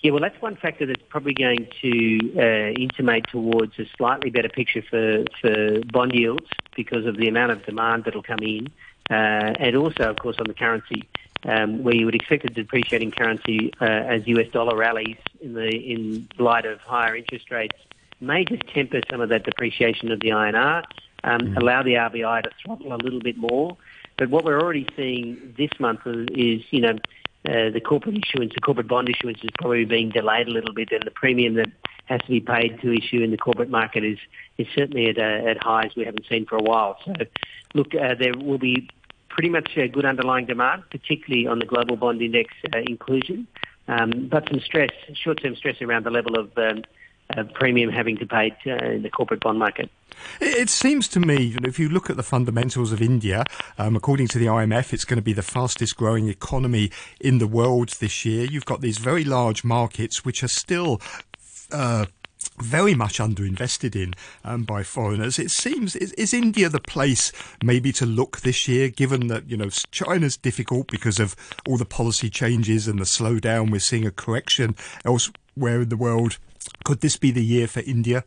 Yeah, 0.02 0.10
well, 0.10 0.20
that's 0.20 0.40
one 0.42 0.56
factor 0.56 0.84
that's 0.84 1.02
probably 1.08 1.34
going 1.34 1.68
to 1.80 2.32
uh, 2.36 2.72
intimate 2.72 3.28
towards 3.28 3.78
a 3.78 3.86
slightly 3.96 4.30
better 4.30 4.48
picture 4.48 4.82
for, 4.82 5.24
for 5.40 5.80
bond 5.92 6.12
yields 6.12 6.46
because 6.74 7.06
of 7.06 7.16
the 7.16 7.28
amount 7.28 7.52
of 7.52 7.64
demand 7.64 8.04
that'll 8.04 8.22
come 8.22 8.40
in, 8.42 8.66
uh, 9.10 9.54
and 9.60 9.76
also, 9.76 10.10
of 10.10 10.16
course, 10.16 10.36
on 10.40 10.46
the 10.48 10.54
currency, 10.54 11.08
um, 11.44 11.82
where 11.82 11.94
you 11.94 12.04
would 12.06 12.14
expect 12.14 12.44
a 12.44 12.48
depreciating 12.48 13.10
currency 13.10 13.72
uh, 13.80 13.84
as 13.84 14.26
US 14.26 14.48
dollar 14.52 14.76
rallies 14.76 15.16
in 15.40 15.54
the 15.54 15.68
in 15.68 16.28
light 16.38 16.66
of 16.66 16.80
higher 16.80 17.16
interest 17.16 17.50
rates 17.50 17.76
may 18.22 18.44
just 18.44 18.66
temper 18.68 19.00
some 19.10 19.20
of 19.20 19.28
that 19.30 19.44
depreciation 19.44 20.12
of 20.12 20.20
the 20.20 20.28
INR, 20.28 20.84
um, 21.24 21.56
allow 21.56 21.82
the 21.82 21.94
RBI 21.94 22.44
to 22.44 22.50
throttle 22.64 22.94
a 22.94 22.96
little 22.96 23.20
bit 23.20 23.36
more. 23.36 23.76
But 24.16 24.30
what 24.30 24.44
we're 24.44 24.60
already 24.60 24.86
seeing 24.96 25.54
this 25.56 25.70
month 25.80 26.00
is, 26.06 26.62
you 26.70 26.80
know, 26.80 26.98
uh, 27.44 27.70
the 27.70 27.80
corporate 27.80 28.16
issuance, 28.16 28.54
the 28.54 28.60
corporate 28.60 28.86
bond 28.86 29.08
issuance 29.08 29.42
is 29.42 29.50
probably 29.58 29.84
being 29.84 30.10
delayed 30.10 30.46
a 30.46 30.50
little 30.50 30.72
bit, 30.72 30.92
and 30.92 31.02
the 31.02 31.10
premium 31.10 31.54
that 31.54 31.70
has 32.04 32.20
to 32.20 32.28
be 32.28 32.40
paid 32.40 32.80
to 32.80 32.92
issue 32.96 33.20
in 33.20 33.30
the 33.32 33.36
corporate 33.36 33.70
market 33.70 34.04
is 34.04 34.18
is 34.58 34.66
certainly 34.76 35.08
at 35.08 35.18
uh, 35.18 35.48
at 35.50 35.60
highs 35.60 35.90
we 35.96 36.04
haven't 36.04 36.26
seen 36.28 36.46
for 36.46 36.56
a 36.56 36.62
while. 36.62 36.98
So, 37.04 37.12
look, 37.74 37.94
uh, 37.94 38.14
there 38.14 38.34
will 38.36 38.58
be 38.58 38.88
pretty 39.32 39.48
much 39.48 39.76
uh, 39.76 39.86
good 39.86 40.04
underlying 40.04 40.46
demand, 40.46 40.84
particularly 40.90 41.46
on 41.46 41.58
the 41.58 41.66
global 41.66 41.96
bond 41.96 42.22
index 42.22 42.52
uh, 42.72 42.78
inclusion, 42.78 43.46
um, 43.88 44.28
but 44.30 44.48
some 44.48 44.60
stress, 44.60 44.90
short-term 45.14 45.56
stress 45.56 45.80
around 45.82 46.04
the 46.04 46.10
level 46.10 46.38
of 46.38 46.56
um, 46.56 46.82
premium 47.54 47.90
having 47.90 48.16
to 48.18 48.26
pay 48.26 48.54
uh, 48.66 48.84
in 48.84 49.02
the 49.02 49.10
corporate 49.10 49.40
bond 49.40 49.58
market. 49.58 49.90
It 50.40 50.56
it 50.62 50.70
seems 50.70 51.08
to 51.08 51.20
me 51.20 51.50
that 51.52 51.64
if 51.64 51.78
you 51.78 51.88
look 51.88 52.10
at 52.10 52.16
the 52.16 52.22
fundamentals 52.22 52.92
of 52.92 53.00
India, 53.00 53.44
um, 53.78 53.96
according 53.96 54.28
to 54.28 54.38
the 54.38 54.46
IMF, 54.46 54.92
it's 54.92 55.04
going 55.04 55.16
to 55.16 55.22
be 55.22 55.32
the 55.32 55.42
fastest 55.42 55.96
growing 55.96 56.28
economy 56.28 56.90
in 57.20 57.38
the 57.38 57.46
world 57.46 57.90
this 58.00 58.24
year. 58.24 58.44
You've 58.44 58.66
got 58.66 58.80
these 58.82 58.98
very 58.98 59.24
large 59.24 59.64
markets 59.64 60.24
which 60.24 60.42
are 60.42 60.48
still. 60.48 61.00
Uh, 61.70 62.06
very 62.62 62.94
much 62.94 63.18
underinvested 63.18 63.94
in 63.94 64.14
um, 64.44 64.62
by 64.62 64.82
foreigners. 64.82 65.38
It 65.38 65.50
seems 65.50 65.96
is, 65.96 66.12
is 66.12 66.32
India 66.32 66.68
the 66.68 66.80
place 66.80 67.32
maybe 67.62 67.92
to 67.92 68.06
look 68.06 68.40
this 68.40 68.68
year, 68.68 68.88
given 68.88 69.26
that 69.28 69.48
you 69.50 69.56
know 69.56 69.68
China's 69.90 70.36
difficult 70.36 70.88
because 70.88 71.20
of 71.20 71.36
all 71.68 71.76
the 71.76 71.84
policy 71.84 72.30
changes 72.30 72.88
and 72.88 72.98
the 72.98 73.04
slowdown. 73.04 73.70
We're 73.70 73.80
seeing 73.80 74.06
a 74.06 74.10
correction 74.10 74.76
elsewhere 75.04 75.82
in 75.82 75.88
the 75.88 75.96
world. 75.96 76.38
Could 76.84 77.00
this 77.00 77.16
be 77.16 77.30
the 77.30 77.44
year 77.44 77.66
for 77.66 77.80
India? 77.80 78.24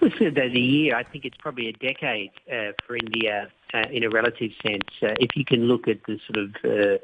Well, 0.00 0.10
so 0.18 0.30
the, 0.30 0.58
year, 0.58 0.96
I 0.96 1.02
think 1.02 1.26
it's 1.26 1.36
probably 1.36 1.68
a 1.68 1.72
decade 1.72 2.30
uh, 2.50 2.72
for 2.86 2.96
India 2.96 3.48
uh, 3.74 3.84
in 3.90 4.02
a 4.02 4.08
relative 4.08 4.50
sense. 4.66 4.88
Uh, 5.02 5.14
if 5.20 5.36
you 5.36 5.44
can 5.44 5.64
look 5.64 5.88
at 5.88 5.98
the 6.06 6.18
sort 6.26 6.38
of 6.38 7.00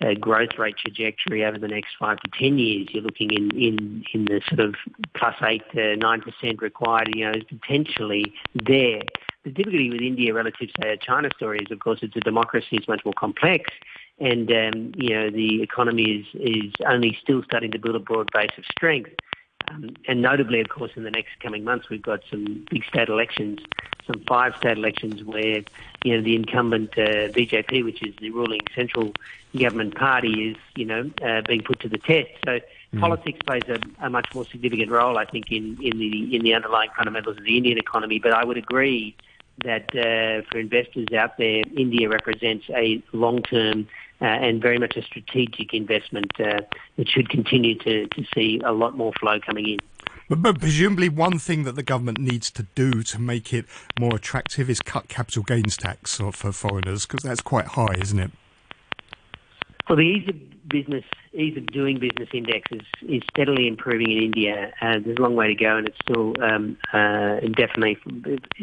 uh, 0.00 0.14
growth 0.14 0.58
rate 0.58 0.76
trajectory 0.78 1.44
over 1.44 1.58
the 1.58 1.68
next 1.68 1.90
five 1.98 2.18
to 2.20 2.30
ten 2.38 2.58
years, 2.58 2.88
you're 2.90 3.02
looking 3.02 3.30
in, 3.30 3.50
in, 3.56 4.04
in 4.12 4.24
the 4.24 4.40
sort 4.48 4.60
of 4.60 4.74
plus 5.14 5.34
eight 5.42 5.62
to 5.74 5.96
nine 5.96 6.20
percent 6.20 6.62
required. 6.62 7.10
You 7.14 7.26
know, 7.26 7.32
is 7.32 7.44
potentially 7.44 8.32
there. 8.54 9.02
The 9.44 9.50
difficulty 9.50 9.90
with 9.90 10.00
India 10.00 10.32
relative 10.32 10.68
to 10.68 10.82
say, 10.82 10.92
a 10.92 10.96
China 10.96 11.28
story 11.36 11.58
is, 11.58 11.70
of 11.72 11.80
course, 11.80 11.98
it's 12.02 12.16
a 12.16 12.20
democracy. 12.20 12.68
It's 12.72 12.86
much 12.88 13.04
more 13.04 13.14
complex, 13.14 13.70
and 14.18 14.50
um, 14.50 14.92
you 14.96 15.10
know 15.10 15.30
the 15.30 15.62
economy 15.62 16.04
is 16.04 16.26
is 16.34 16.72
only 16.86 17.18
still 17.20 17.42
starting 17.42 17.72
to 17.72 17.78
build 17.78 17.96
a 17.96 18.00
broad 18.00 18.28
base 18.32 18.52
of 18.56 18.64
strength. 18.70 19.10
Um, 19.72 19.94
and 20.06 20.22
notably, 20.22 20.60
of 20.60 20.68
course, 20.68 20.92
in 20.96 21.04
the 21.04 21.10
next 21.10 21.38
coming 21.40 21.64
months, 21.64 21.88
we've 21.88 22.02
got 22.02 22.20
some 22.30 22.66
big 22.70 22.84
state 22.84 23.08
elections, 23.08 23.60
some 24.06 24.22
five 24.26 24.56
state 24.56 24.76
elections 24.76 25.22
where, 25.24 25.62
you 26.04 26.16
know, 26.16 26.22
the 26.22 26.34
incumbent 26.34 26.90
uh, 26.98 27.28
BJP, 27.28 27.84
which 27.84 28.02
is 28.02 28.14
the 28.20 28.30
ruling 28.30 28.60
central 28.74 29.12
government 29.56 29.94
party, 29.94 30.50
is, 30.50 30.56
you 30.76 30.84
know, 30.84 31.10
uh, 31.24 31.42
being 31.42 31.62
put 31.62 31.80
to 31.80 31.88
the 31.88 31.98
test. 31.98 32.30
So 32.44 32.60
politics 32.98 33.38
plays 33.46 33.62
a, 33.68 33.78
a 34.04 34.10
much 34.10 34.28
more 34.34 34.44
significant 34.46 34.90
role, 34.90 35.18
I 35.18 35.24
think, 35.24 35.50
in, 35.50 35.78
in 35.82 35.98
the 35.98 36.36
in 36.36 36.42
the 36.42 36.54
underlying 36.54 36.90
fundamentals 36.96 37.38
of 37.38 37.44
the 37.44 37.56
Indian 37.56 37.78
economy. 37.78 38.18
But 38.18 38.32
I 38.32 38.44
would 38.44 38.58
agree 38.58 39.16
that 39.64 39.94
uh, 39.94 40.46
for 40.50 40.58
investors 40.58 41.08
out 41.16 41.36
there, 41.38 41.62
India 41.76 42.08
represents 42.08 42.68
a 42.70 43.02
long-term 43.12 43.86
uh, 44.22 44.26
and 44.26 44.62
very 44.62 44.78
much 44.78 44.96
a 44.96 45.02
strategic 45.02 45.74
investment 45.74 46.30
uh, 46.38 46.60
that 46.96 47.08
should 47.08 47.28
continue 47.28 47.76
to, 47.78 48.06
to 48.06 48.24
see 48.34 48.60
a 48.64 48.72
lot 48.72 48.96
more 48.96 49.12
flow 49.18 49.40
coming 49.44 49.68
in. 49.68 49.78
But, 50.28 50.40
but 50.40 50.60
presumably, 50.60 51.08
one 51.08 51.38
thing 51.38 51.64
that 51.64 51.74
the 51.74 51.82
government 51.82 52.18
needs 52.18 52.50
to 52.52 52.66
do 52.74 53.02
to 53.02 53.20
make 53.20 53.52
it 53.52 53.66
more 53.98 54.14
attractive 54.14 54.70
is 54.70 54.80
cut 54.80 55.08
capital 55.08 55.42
gains 55.42 55.76
tax 55.76 56.16
for 56.16 56.32
for 56.32 56.52
foreigners 56.52 57.04
because 57.04 57.22
that's 57.22 57.40
quite 57.40 57.66
high, 57.66 57.94
isn't 58.00 58.18
it? 58.18 58.30
Well, 59.88 59.96
the 59.96 60.02
ease 60.02 60.28
of 60.28 60.68
business, 60.68 61.04
ease 61.34 61.56
of 61.56 61.66
doing 61.66 61.98
business 61.98 62.28
index 62.32 62.70
is, 62.70 62.80
is 63.08 63.22
steadily 63.30 63.66
improving 63.66 64.10
in 64.10 64.22
India. 64.22 64.72
Uh, 64.80 65.00
there's 65.04 65.18
a 65.18 65.22
long 65.22 65.34
way 65.34 65.48
to 65.48 65.54
go, 65.54 65.76
and 65.76 65.88
it's 65.88 65.98
still 66.00 66.34
um, 66.42 66.78
uh, 66.92 67.40
definitely, 67.56 67.98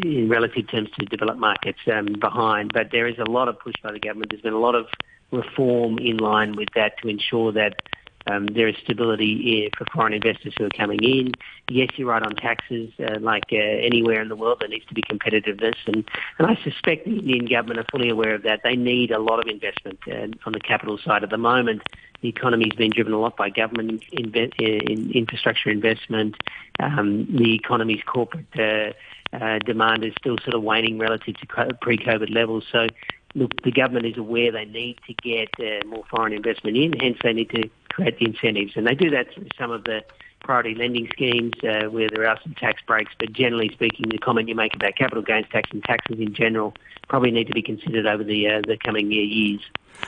in 0.01 0.29
relative 0.29 0.69
terms 0.69 0.89
to 0.97 1.05
developed 1.05 1.39
markets, 1.39 1.79
um, 1.93 2.15
behind. 2.19 2.71
But 2.73 2.91
there 2.91 3.07
is 3.07 3.19
a 3.19 3.29
lot 3.29 3.49
of 3.49 3.59
push 3.59 3.75
by 3.83 3.91
the 3.91 3.99
government. 3.99 4.31
There's 4.31 4.41
been 4.41 4.53
a 4.53 4.59
lot 4.59 4.75
of 4.75 4.87
reform 5.31 5.99
in 5.99 6.17
line 6.17 6.55
with 6.55 6.69
that 6.75 6.97
to 7.01 7.07
ensure 7.07 7.51
that 7.51 7.81
um, 8.29 8.47
there 8.47 8.67
is 8.67 8.75
stability 8.83 9.65
eh, 9.65 9.69
for 9.77 9.85
foreign 9.93 10.13
investors 10.13 10.53
who 10.57 10.65
are 10.65 10.69
coming 10.69 10.99
in. 11.03 11.31
Yes, 11.69 11.89
you're 11.95 12.07
right 12.07 12.21
on 12.21 12.35
taxes. 12.35 12.91
Uh, 12.99 13.19
like 13.19 13.45
uh, 13.51 13.55
anywhere 13.55 14.21
in 14.21 14.29
the 14.29 14.35
world, 14.35 14.57
there 14.59 14.69
needs 14.69 14.85
to 14.85 14.93
be 14.93 15.01
competitiveness, 15.01 15.75
and, 15.87 16.03
and 16.37 16.47
I 16.47 16.59
suspect 16.63 17.05
the 17.05 17.17
Indian 17.17 17.45
government 17.45 17.79
are 17.79 17.85
fully 17.91 18.09
aware 18.09 18.35
of 18.35 18.43
that. 18.43 18.61
They 18.63 18.75
need 18.75 19.11
a 19.11 19.19
lot 19.19 19.39
of 19.39 19.47
investment 19.47 19.99
uh, 20.07 20.27
on 20.45 20.53
the 20.53 20.59
capital 20.59 20.97
side 20.97 21.23
at 21.23 21.29
the 21.29 21.37
moment. 21.37 21.81
The 22.21 22.27
economy's 22.27 22.73
been 22.73 22.91
driven 22.91 23.13
a 23.13 23.19
lot 23.19 23.37
by 23.37 23.49
government 23.49 24.03
inve- 24.11 24.53
in 24.59 25.11
infrastructure 25.11 25.69
investment. 25.69 26.35
Um, 26.79 27.25
the 27.33 27.55
economy's 27.55 28.01
corporate 28.05 28.45
uh, 28.57 28.91
uh, 29.35 29.59
demand 29.59 30.03
is 30.03 30.13
still 30.19 30.37
sort 30.43 30.53
of 30.53 30.63
waning 30.63 30.97
relative 30.97 31.35
to 31.37 31.73
pre-COVID 31.81 32.33
levels. 32.33 32.65
So 32.71 32.87
look, 33.35 33.61
the 33.63 33.71
government 33.71 34.05
is 34.05 34.17
aware 34.17 34.51
they 34.51 34.65
need 34.65 34.99
to 35.07 35.13
get 35.13 35.49
uh, 35.59 35.85
more 35.87 36.03
foreign 36.09 36.33
investment 36.33 36.77
in, 36.77 36.93
hence 36.93 37.17
they 37.23 37.33
need 37.33 37.49
to 37.51 37.69
create 37.89 38.19
the 38.19 38.25
incentives. 38.25 38.73
And 38.75 38.87
they 38.87 38.95
do 38.95 39.09
that 39.11 39.33
through 39.33 39.47
some 39.57 39.71
of 39.71 39.83
the 39.83 40.03
priority 40.41 40.73
lending 40.73 41.07
schemes 41.11 41.53
uh, 41.63 41.89
where 41.89 42.09
there 42.09 42.27
are 42.27 42.39
some 42.41 42.55
tax 42.55 42.81
breaks, 42.85 43.11
but 43.19 43.33
generally 43.33 43.69
speaking, 43.73 44.09
the 44.09 44.17
comment 44.17 44.47
you 44.47 44.55
make 44.55 44.73
about 44.73 44.95
capital 44.95 45.21
gains 45.21 45.45
tax 45.51 45.69
and 45.71 45.83
taxes 45.83 46.19
in 46.19 46.33
general 46.33 46.73
probably 47.07 47.31
need 47.31 47.47
to 47.47 47.53
be 47.53 47.61
considered 47.61 48.05
over 48.05 48.23
the, 48.23 48.47
uh, 48.47 48.61
the 48.65 48.77
coming 48.77 49.07
uh, 49.07 49.09
years. 49.09 49.61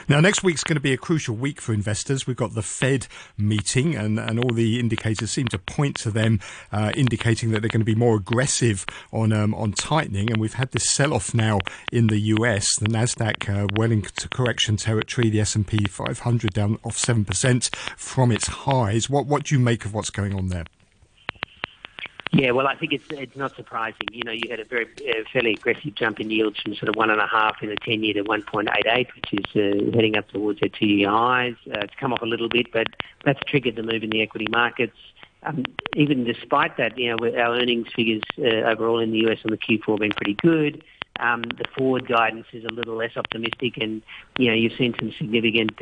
Now, 0.08 0.20
next 0.20 0.42
week's 0.42 0.64
going 0.64 0.76
to 0.76 0.80
be 0.80 0.92
a 0.92 0.96
crucial 0.96 1.34
week 1.34 1.60
for 1.60 1.72
investors. 1.72 2.26
We've 2.26 2.36
got 2.36 2.54
the 2.54 2.62
Fed 2.62 3.06
meeting, 3.36 3.94
and, 3.94 4.18
and 4.18 4.38
all 4.38 4.54
the 4.54 4.78
indicators 4.80 5.30
seem 5.30 5.48
to 5.48 5.58
point 5.58 5.96
to 5.98 6.10
them 6.10 6.40
uh, 6.70 6.92
indicating 6.94 7.50
that 7.50 7.60
they're 7.60 7.68
going 7.68 7.80
to 7.80 7.84
be 7.84 7.94
more 7.94 8.16
aggressive 8.16 8.84
on 9.12 9.32
um, 9.32 9.54
on 9.54 9.72
tightening. 9.72 10.30
And 10.30 10.40
we've 10.40 10.54
had 10.54 10.72
this 10.72 10.88
sell-off 10.88 11.34
now 11.34 11.58
in 11.90 12.08
the 12.08 12.18
US. 12.18 12.76
The 12.76 12.88
Nasdaq 12.88 13.48
uh, 13.48 13.68
well 13.76 13.92
into 13.92 14.28
correction 14.28 14.76
territory. 14.76 15.30
The 15.30 15.40
S 15.40 15.54
and 15.54 15.66
P 15.66 15.84
500 15.84 16.52
down 16.52 16.78
off 16.84 16.98
seven 16.98 17.24
percent 17.24 17.70
from 17.96 18.32
its 18.32 18.46
highs. 18.48 19.08
What 19.08 19.26
what 19.26 19.44
do 19.44 19.54
you 19.54 19.60
make 19.60 19.84
of 19.84 19.94
what's 19.94 20.10
going 20.10 20.34
on 20.34 20.48
there? 20.48 20.64
Yeah, 22.34 22.52
well, 22.52 22.66
I 22.66 22.74
think 22.76 22.94
it's 22.94 23.04
it's 23.10 23.36
not 23.36 23.54
surprising. 23.56 24.08
You 24.10 24.24
know, 24.24 24.32
you 24.32 24.48
had 24.48 24.58
a 24.58 24.64
very 24.64 24.86
uh, 24.86 25.22
fairly 25.30 25.52
aggressive 25.52 25.94
jump 25.94 26.18
in 26.18 26.30
yields 26.30 26.58
from 26.60 26.74
sort 26.74 26.88
of 26.88 26.96
one 26.96 27.10
and 27.10 27.20
a 27.20 27.26
half 27.26 27.62
in 27.62 27.68
the 27.68 27.76
ten 27.76 28.02
year 28.02 28.14
to 28.14 28.22
one 28.22 28.42
point 28.42 28.68
eight 28.74 28.86
eight, 28.86 29.08
which 29.14 29.34
is 29.34 29.44
uh, 29.54 29.94
heading 29.94 30.16
up 30.16 30.28
towards 30.28 30.60
their 30.60 30.70
two 30.70 30.86
year 30.86 31.10
highs. 31.10 31.56
Uh, 31.66 31.80
it's 31.80 31.94
come 32.00 32.10
off 32.10 32.22
a 32.22 32.26
little 32.26 32.48
bit, 32.48 32.72
but 32.72 32.86
that's 33.26 33.38
triggered 33.46 33.76
the 33.76 33.82
move 33.82 34.02
in 34.02 34.08
the 34.08 34.22
equity 34.22 34.46
markets. 34.50 34.96
Um, 35.42 35.64
even 35.94 36.24
despite 36.24 36.78
that, 36.78 36.96
you 36.96 37.10
know, 37.10 37.18
our 37.36 37.54
earnings 37.54 37.88
figures 37.94 38.22
uh, 38.38 38.70
overall 38.70 38.98
in 39.00 39.10
the 39.10 39.28
US 39.28 39.38
on 39.44 39.50
the 39.50 39.58
Q4 39.58 39.86
have 39.88 39.98
been 39.98 40.12
pretty 40.12 40.36
good. 40.40 40.82
Um, 41.20 41.42
the 41.42 41.64
forward 41.76 42.08
guidance 42.08 42.46
is 42.54 42.64
a 42.64 42.72
little 42.72 42.96
less 42.96 43.14
optimistic, 43.18 43.76
and 43.76 44.00
you 44.38 44.48
know, 44.48 44.54
you've 44.54 44.72
seen 44.78 44.94
some 44.98 45.12
significant 45.18 45.72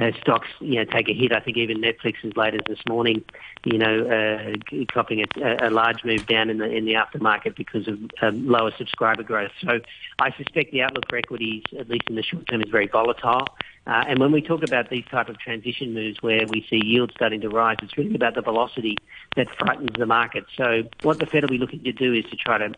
uh, 0.00 0.12
stocks, 0.20 0.48
you 0.60 0.76
know, 0.76 0.84
take 0.84 1.08
a 1.08 1.12
hit. 1.12 1.32
I 1.32 1.40
think 1.40 1.56
even 1.56 1.78
Netflix 1.78 2.24
as 2.24 2.36
late 2.36 2.54
as 2.54 2.60
this 2.66 2.80
morning, 2.88 3.24
you 3.64 3.78
know, 3.78 4.06
uh, 4.06 4.84
copying 4.92 5.24
a, 5.36 5.68
a 5.68 5.70
large 5.70 6.04
move 6.04 6.26
down 6.26 6.50
in 6.50 6.58
the 6.58 6.64
in 6.64 6.84
the 6.84 6.94
aftermarket 6.94 7.56
because 7.56 7.86
of 7.88 7.98
um, 8.22 8.46
lower 8.46 8.72
subscriber 8.76 9.22
growth. 9.22 9.52
So 9.60 9.80
I 10.18 10.32
suspect 10.36 10.72
the 10.72 10.82
outlook 10.82 11.08
for 11.08 11.16
equities, 11.16 11.62
at 11.78 11.88
least 11.88 12.04
in 12.08 12.16
the 12.16 12.22
short 12.22 12.46
term, 12.48 12.62
is 12.62 12.70
very 12.70 12.88
volatile. 12.88 13.46
Uh, 13.86 14.02
and 14.08 14.18
when 14.18 14.32
we 14.32 14.40
talk 14.40 14.62
about 14.62 14.88
these 14.88 15.04
type 15.10 15.28
of 15.28 15.38
transition 15.38 15.92
moves 15.92 16.22
where 16.22 16.46
we 16.46 16.66
see 16.70 16.80
yields 16.82 17.12
starting 17.14 17.42
to 17.42 17.50
rise, 17.50 17.76
it's 17.82 17.96
really 17.98 18.14
about 18.14 18.34
the 18.34 18.40
velocity 18.40 18.96
that 19.36 19.46
frightens 19.58 19.90
the 19.98 20.06
market. 20.06 20.46
So 20.56 20.84
what 21.02 21.18
the 21.18 21.26
Fed 21.26 21.42
will 21.42 21.50
be 21.50 21.58
looking 21.58 21.84
to 21.84 21.92
do 21.92 22.14
is 22.14 22.24
to 22.26 22.36
try 22.36 22.58
to 22.58 22.72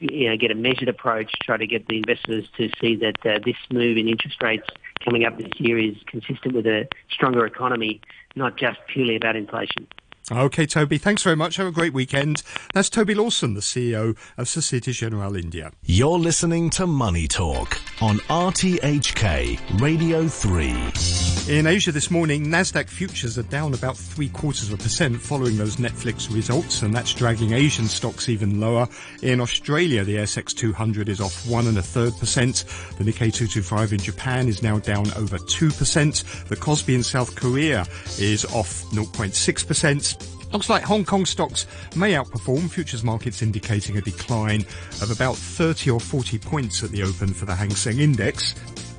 you 0.00 0.28
know, 0.28 0.36
get 0.36 0.50
a 0.50 0.54
measured 0.54 0.88
approach, 0.88 1.32
try 1.42 1.56
to 1.56 1.66
get 1.66 1.86
the 1.88 1.98
investors 1.98 2.46
to 2.56 2.70
see 2.80 2.96
that 2.96 3.26
uh, 3.26 3.38
this 3.44 3.56
move 3.70 3.96
in 3.96 4.08
interest 4.08 4.42
rates 4.42 4.68
coming 5.04 5.24
up 5.24 5.38
this 5.38 5.50
year 5.58 5.78
is 5.78 5.96
consistent 6.06 6.54
with 6.54 6.66
a 6.66 6.88
stronger 7.10 7.46
economy, 7.46 8.00
not 8.34 8.56
just 8.56 8.78
purely 8.88 9.16
about 9.16 9.36
inflation. 9.36 9.86
Okay, 10.32 10.66
Toby, 10.66 10.98
thanks 10.98 11.22
very 11.22 11.36
much. 11.36 11.54
Have 11.54 11.68
a 11.68 11.70
great 11.70 11.92
weekend. 11.92 12.42
That's 12.74 12.90
Toby 12.90 13.14
Lawson, 13.14 13.54
the 13.54 13.60
CEO 13.60 14.16
of 14.36 14.48
Societe 14.48 14.90
Generale 14.90 15.36
India. 15.36 15.70
You're 15.84 16.18
listening 16.18 16.68
to 16.70 16.84
Money 16.84 17.28
Talk 17.28 17.80
on 18.02 18.16
RTHK 18.28 19.80
Radio 19.80 20.26
3. 20.26 21.56
In 21.56 21.68
Asia 21.68 21.92
this 21.92 22.10
morning, 22.10 22.46
Nasdaq 22.46 22.88
futures 22.88 23.38
are 23.38 23.44
down 23.44 23.72
about 23.72 23.96
three 23.96 24.28
quarters 24.28 24.72
of 24.72 24.80
a 24.80 24.82
percent 24.82 25.20
following 25.20 25.56
those 25.56 25.76
Netflix 25.76 26.34
results, 26.34 26.82
and 26.82 26.92
that's 26.92 27.14
dragging 27.14 27.52
Asian 27.52 27.86
stocks 27.86 28.28
even 28.28 28.60
lower. 28.60 28.88
In 29.22 29.40
Australia, 29.40 30.02
the 30.02 30.16
ASX 30.16 30.52
200 30.56 31.08
is 31.08 31.20
off 31.20 31.48
one 31.48 31.68
and 31.68 31.78
a 31.78 31.82
third 31.82 32.16
percent. 32.18 32.64
The 32.98 33.04
Nikkei 33.04 33.32
225 33.32 33.92
in 33.92 34.00
Japan 34.00 34.48
is 34.48 34.60
now 34.60 34.80
down 34.80 35.06
over 35.12 35.38
two 35.38 35.70
percent. 35.70 36.24
The 36.48 36.56
Kospi 36.56 36.96
in 36.96 37.04
South 37.04 37.36
Korea 37.36 37.86
is 38.18 38.44
off 38.46 38.82
0.6 38.90 39.66
percent. 39.68 40.15
Looks 40.52 40.70
like 40.70 40.84
Hong 40.84 41.04
Kong 41.04 41.26
stocks 41.26 41.66
may 41.96 42.14
outperform, 42.14 42.70
futures 42.70 43.04
markets 43.04 43.42
indicating 43.42 43.98
a 43.98 44.00
decline 44.00 44.62
of 45.02 45.10
about 45.10 45.36
30 45.36 45.90
or 45.90 46.00
40 46.00 46.38
points 46.38 46.82
at 46.82 46.90
the 46.90 47.02
open 47.02 47.34
for 47.34 47.44
the 47.44 47.54
Hang 47.54 47.70
Seng 47.70 48.00
Index. 48.00 48.54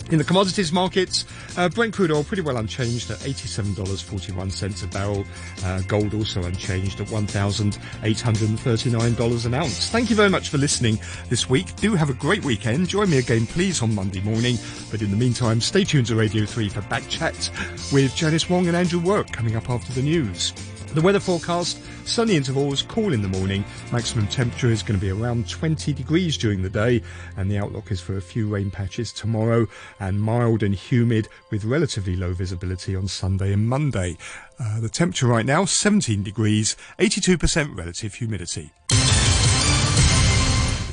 In 0.09 0.17
the 0.17 0.23
commodities 0.23 0.71
markets, 0.71 1.25
uh, 1.57 1.67
Brent 1.67 1.93
crude 1.93 2.11
oil 2.11 2.23
pretty 2.23 2.41
well 2.41 2.55
unchanged 2.55 3.11
at 3.11 3.17
$87.41 3.19 4.83
a 4.83 4.87
barrel. 4.87 5.25
Uh, 5.65 5.81
gold 5.81 6.13
also 6.13 6.41
unchanged 6.43 7.01
at 7.01 7.07
$1,839 7.07 9.45
an 9.45 9.53
ounce. 9.53 9.89
Thank 9.89 10.09
you 10.09 10.15
very 10.15 10.29
much 10.29 10.47
for 10.47 10.57
listening 10.57 10.97
this 11.27 11.49
week. 11.49 11.75
Do 11.75 11.93
have 11.95 12.09
a 12.09 12.13
great 12.13 12.45
weekend. 12.45 12.87
Join 12.87 13.09
me 13.09 13.17
again, 13.17 13.45
please, 13.47 13.81
on 13.81 13.93
Monday 13.93 14.21
morning. 14.21 14.57
But 14.91 15.01
in 15.01 15.11
the 15.11 15.17
meantime, 15.17 15.59
stay 15.59 15.83
tuned 15.83 16.07
to 16.07 16.15
Radio 16.15 16.45
3 16.45 16.69
for 16.69 16.79
Back 16.83 17.09
Chat 17.09 17.51
with 17.91 18.15
Janice 18.15 18.49
Wong 18.49 18.67
and 18.67 18.77
Andrew 18.77 19.01
Work 19.01 19.33
coming 19.33 19.57
up 19.57 19.69
after 19.69 19.91
the 19.91 20.03
news. 20.03 20.53
The 20.93 21.01
weather 21.01 21.19
forecast 21.19 21.79
sunny 22.05 22.35
intervals, 22.35 22.81
cool 22.81 23.13
in 23.13 23.21
the 23.21 23.27
morning. 23.27 23.63
Maximum 23.91 24.27
temperature 24.27 24.71
is 24.71 24.81
going 24.81 24.99
to 24.99 25.05
be 25.05 25.11
around 25.11 25.47
20 25.47 25.93
degrees 25.93 26.37
during 26.37 26.63
the 26.63 26.69
day, 26.69 27.03
and 27.35 27.51
the 27.51 27.57
outlook 27.57 27.91
is 27.91 28.01
for 28.01 28.17
a 28.17 28.21
few 28.21 28.47
rain 28.47 28.71
patches 28.71 29.11
tomorrow 29.11 29.67
and 29.99 30.21
mild 30.21 30.63
and 30.63 30.73
humid 30.73 31.27
with 31.51 31.65
relatively 31.65 32.15
low 32.15 32.33
visibility 32.33 32.95
on 32.95 33.07
Sunday 33.07 33.53
and 33.53 33.67
Monday. 33.67 34.17
Uh, 34.59 34.79
the 34.79 34.89
temperature 34.89 35.27
right 35.27 35.45
now 35.45 35.65
17 35.65 36.23
degrees, 36.23 36.75
82% 36.97 37.77
relative 37.77 38.15
humidity. 38.15 38.71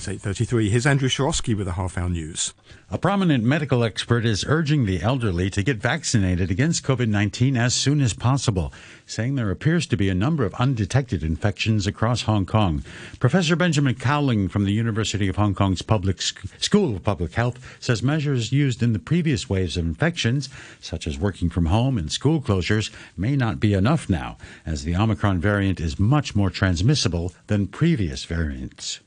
It's 0.06 0.22
8.33. 0.22 0.68
Here's 0.68 0.86
Andrew 0.86 1.08
Shorosky 1.08 1.56
with 1.56 1.66
the 1.66 1.72
Half 1.72 1.96
Hour 1.96 2.10
News. 2.10 2.52
A 2.90 2.98
prominent 2.98 3.42
medical 3.42 3.82
expert 3.82 4.26
is 4.26 4.44
urging 4.46 4.84
the 4.84 5.00
elderly 5.00 5.48
to 5.48 5.62
get 5.62 5.78
vaccinated 5.78 6.50
against 6.50 6.84
COVID 6.84 7.08
19 7.08 7.56
as 7.56 7.72
soon 7.72 8.02
as 8.02 8.12
possible, 8.12 8.70
saying 9.06 9.34
there 9.34 9.50
appears 9.50 9.86
to 9.86 9.96
be 9.96 10.10
a 10.10 10.14
number 10.14 10.44
of 10.44 10.52
undetected 10.56 11.22
infections 11.22 11.86
across 11.86 12.22
Hong 12.22 12.44
Kong. 12.44 12.84
Professor 13.18 13.56
Benjamin 13.56 13.94
Cowling 13.94 14.46
from 14.46 14.66
the 14.66 14.74
University 14.74 15.26
of 15.26 15.36
Hong 15.36 15.54
Kong's 15.54 15.80
Public 15.80 16.20
Sc- 16.20 16.52
School 16.58 16.96
of 16.96 17.02
Public 17.02 17.32
Health 17.32 17.58
says 17.80 18.02
measures 18.02 18.52
used 18.52 18.82
in 18.82 18.92
the 18.92 18.98
previous 18.98 19.48
waves 19.48 19.78
of 19.78 19.86
infections, 19.86 20.50
such 20.82 21.06
as 21.06 21.18
working 21.18 21.48
from 21.48 21.64
home 21.64 21.96
and 21.96 22.12
school 22.12 22.42
closures, 22.42 22.90
may 23.16 23.36
not 23.36 23.58
be 23.58 23.72
enough 23.72 24.10
now, 24.10 24.36
as 24.66 24.84
the 24.84 24.94
Omicron 24.94 25.40
variant 25.40 25.80
is 25.80 25.98
much 25.98 26.36
more 26.36 26.50
transmissible 26.50 27.32
than 27.46 27.66
previous 27.66 28.26
variants 28.26 29.00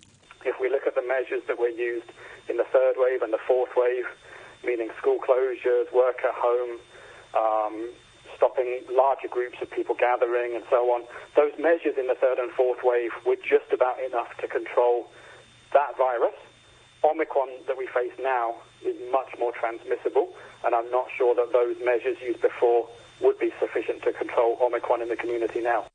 if 0.47 0.55
we 0.61 0.69
look 0.69 0.87
at 0.87 0.95
the 0.95 1.01
measures 1.27 1.45
that 1.47 1.59
were 1.59 1.69
used 1.69 2.09
in 2.49 2.57
the 2.57 2.65
third 2.71 2.95
wave 2.97 3.21
and 3.21 3.33
the 3.33 3.39
fourth 3.47 3.71
wave, 3.75 4.05
meaning 4.63 4.89
school 4.97 5.17
closures, 5.19 5.91
work 5.93 6.17
at 6.23 6.33
home, 6.33 6.79
um, 7.35 7.89
stopping 8.35 8.81
larger 8.91 9.27
groups 9.27 9.57
of 9.61 9.69
people 9.71 9.95
gathering, 9.95 10.55
and 10.55 10.63
so 10.69 10.91
on, 10.91 11.03
those 11.35 11.51
measures 11.59 11.95
in 11.97 12.07
the 12.07 12.15
third 12.15 12.37
and 12.37 12.51
fourth 12.51 12.79
wave 12.83 13.11
were 13.25 13.35
just 13.35 13.71
about 13.73 13.99
enough 13.99 14.29
to 14.39 14.47
control 14.47 15.09
that 15.73 15.97
virus. 15.97 16.35
Omicron 17.03 17.49
that 17.67 17.77
we 17.77 17.87
face 17.87 18.13
now 18.19 18.55
is 18.85 18.95
much 19.11 19.29
more 19.37 19.51
transmissible, 19.51 20.33
and 20.65 20.73
I'm 20.73 20.89
not 20.91 21.07
sure 21.17 21.35
that 21.35 21.53
those 21.53 21.75
measures 21.83 22.17
used 22.21 22.41
before 22.41 22.89
would 23.21 23.37
be 23.39 23.51
sufficient 23.59 24.03
to 24.03 24.13
control 24.13 24.57
Omicron 24.61 25.01
in 25.01 25.09
the 25.09 25.15
community 25.15 25.61
now. 25.61 25.85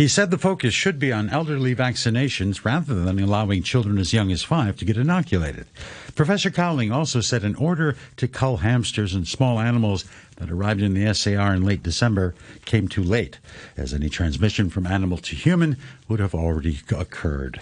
He 0.00 0.08
said 0.08 0.30
the 0.30 0.38
focus 0.38 0.72
should 0.72 0.98
be 0.98 1.12
on 1.12 1.28
elderly 1.28 1.74
vaccinations 1.74 2.64
rather 2.64 2.94
than 2.94 3.18
allowing 3.18 3.62
children 3.62 3.98
as 3.98 4.14
young 4.14 4.32
as 4.32 4.42
five 4.42 4.76
to 4.76 4.86
get 4.86 4.96
inoculated. 4.96 5.66
Professor 6.14 6.50
Cowling 6.50 6.90
also 6.90 7.20
said 7.20 7.44
an 7.44 7.54
order 7.56 7.96
to 8.16 8.26
cull 8.26 8.56
hamsters 8.56 9.14
and 9.14 9.28
small 9.28 9.60
animals 9.60 10.06
that 10.36 10.50
arrived 10.50 10.80
in 10.80 10.94
the 10.94 11.12
SAR 11.12 11.54
in 11.54 11.64
late 11.64 11.82
December 11.82 12.34
came 12.64 12.88
too 12.88 13.04
late, 13.04 13.40
as 13.76 13.92
any 13.92 14.08
transmission 14.08 14.70
from 14.70 14.86
animal 14.86 15.18
to 15.18 15.36
human 15.36 15.76
would 16.08 16.18
have 16.18 16.34
already 16.34 16.80
occurred. 16.90 17.60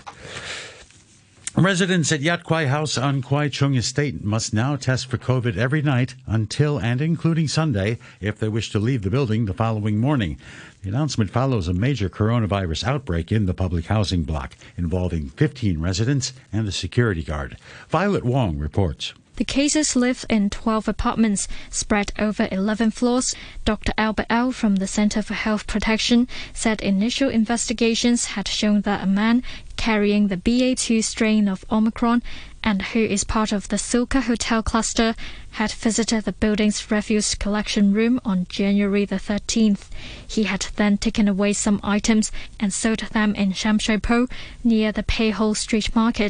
Residents 1.58 2.12
at 2.12 2.20
Yat 2.20 2.44
Kwai 2.44 2.66
House 2.66 2.96
on 2.96 3.20
Kwai 3.20 3.48
Chung 3.48 3.74
Estate 3.74 4.22
must 4.22 4.54
now 4.54 4.76
test 4.76 5.08
for 5.08 5.18
COVID 5.18 5.56
every 5.56 5.82
night 5.82 6.14
until 6.24 6.78
and 6.78 7.00
including 7.00 7.48
Sunday 7.48 7.98
if 8.20 8.38
they 8.38 8.48
wish 8.48 8.70
to 8.70 8.78
leave 8.78 9.02
the 9.02 9.10
building 9.10 9.46
the 9.46 9.52
following 9.52 9.98
morning. 9.98 10.38
The 10.82 10.90
announcement 10.90 11.32
follows 11.32 11.66
a 11.66 11.74
major 11.74 12.08
coronavirus 12.08 12.84
outbreak 12.84 13.32
in 13.32 13.46
the 13.46 13.54
public 13.54 13.86
housing 13.86 14.22
block 14.22 14.56
involving 14.76 15.30
15 15.30 15.80
residents 15.80 16.32
and 16.52 16.68
a 16.68 16.72
security 16.72 17.24
guard. 17.24 17.56
Violet 17.88 18.24
Wong 18.24 18.58
reports. 18.58 19.12
The 19.38 19.44
cases 19.44 19.94
live 19.94 20.26
in 20.28 20.50
12 20.50 20.88
apartments 20.88 21.46
spread 21.70 22.10
over 22.18 22.48
11 22.50 22.90
floors. 22.90 23.36
Dr. 23.64 23.92
Albert 23.96 24.26
L. 24.28 24.50
from 24.50 24.76
the 24.76 24.88
Center 24.88 25.22
for 25.22 25.34
Health 25.34 25.68
Protection 25.68 26.26
said 26.52 26.80
initial 26.80 27.28
investigations 27.28 28.34
had 28.34 28.48
shown 28.48 28.80
that 28.80 29.04
a 29.04 29.06
man 29.06 29.44
carrying 29.76 30.26
the 30.26 30.36
BA2 30.36 31.04
strain 31.04 31.46
of 31.46 31.64
Omicron 31.70 32.20
and 32.64 32.82
who 32.82 32.98
is 32.98 33.22
part 33.22 33.52
of 33.52 33.68
the 33.68 33.76
Silka 33.76 34.22
Hotel 34.22 34.60
cluster 34.60 35.14
had 35.52 35.70
visited 35.70 36.24
the 36.24 36.32
building's 36.32 36.90
refuse 36.90 37.36
collection 37.36 37.92
room 37.92 38.20
on 38.24 38.46
January 38.48 39.04
the 39.04 39.16
13th. 39.16 39.86
He 40.26 40.42
had 40.44 40.66
then 40.74 40.98
taken 40.98 41.28
away 41.28 41.52
some 41.52 41.78
items 41.84 42.32
and 42.58 42.72
sold 42.72 42.98
them 42.98 43.36
in 43.36 43.52
Sham 43.52 43.78
Shui 43.78 43.98
Po 43.98 44.26
near 44.64 44.90
the 44.90 45.04
Ho 45.36 45.54
Street 45.54 45.94
Market. 45.94 46.26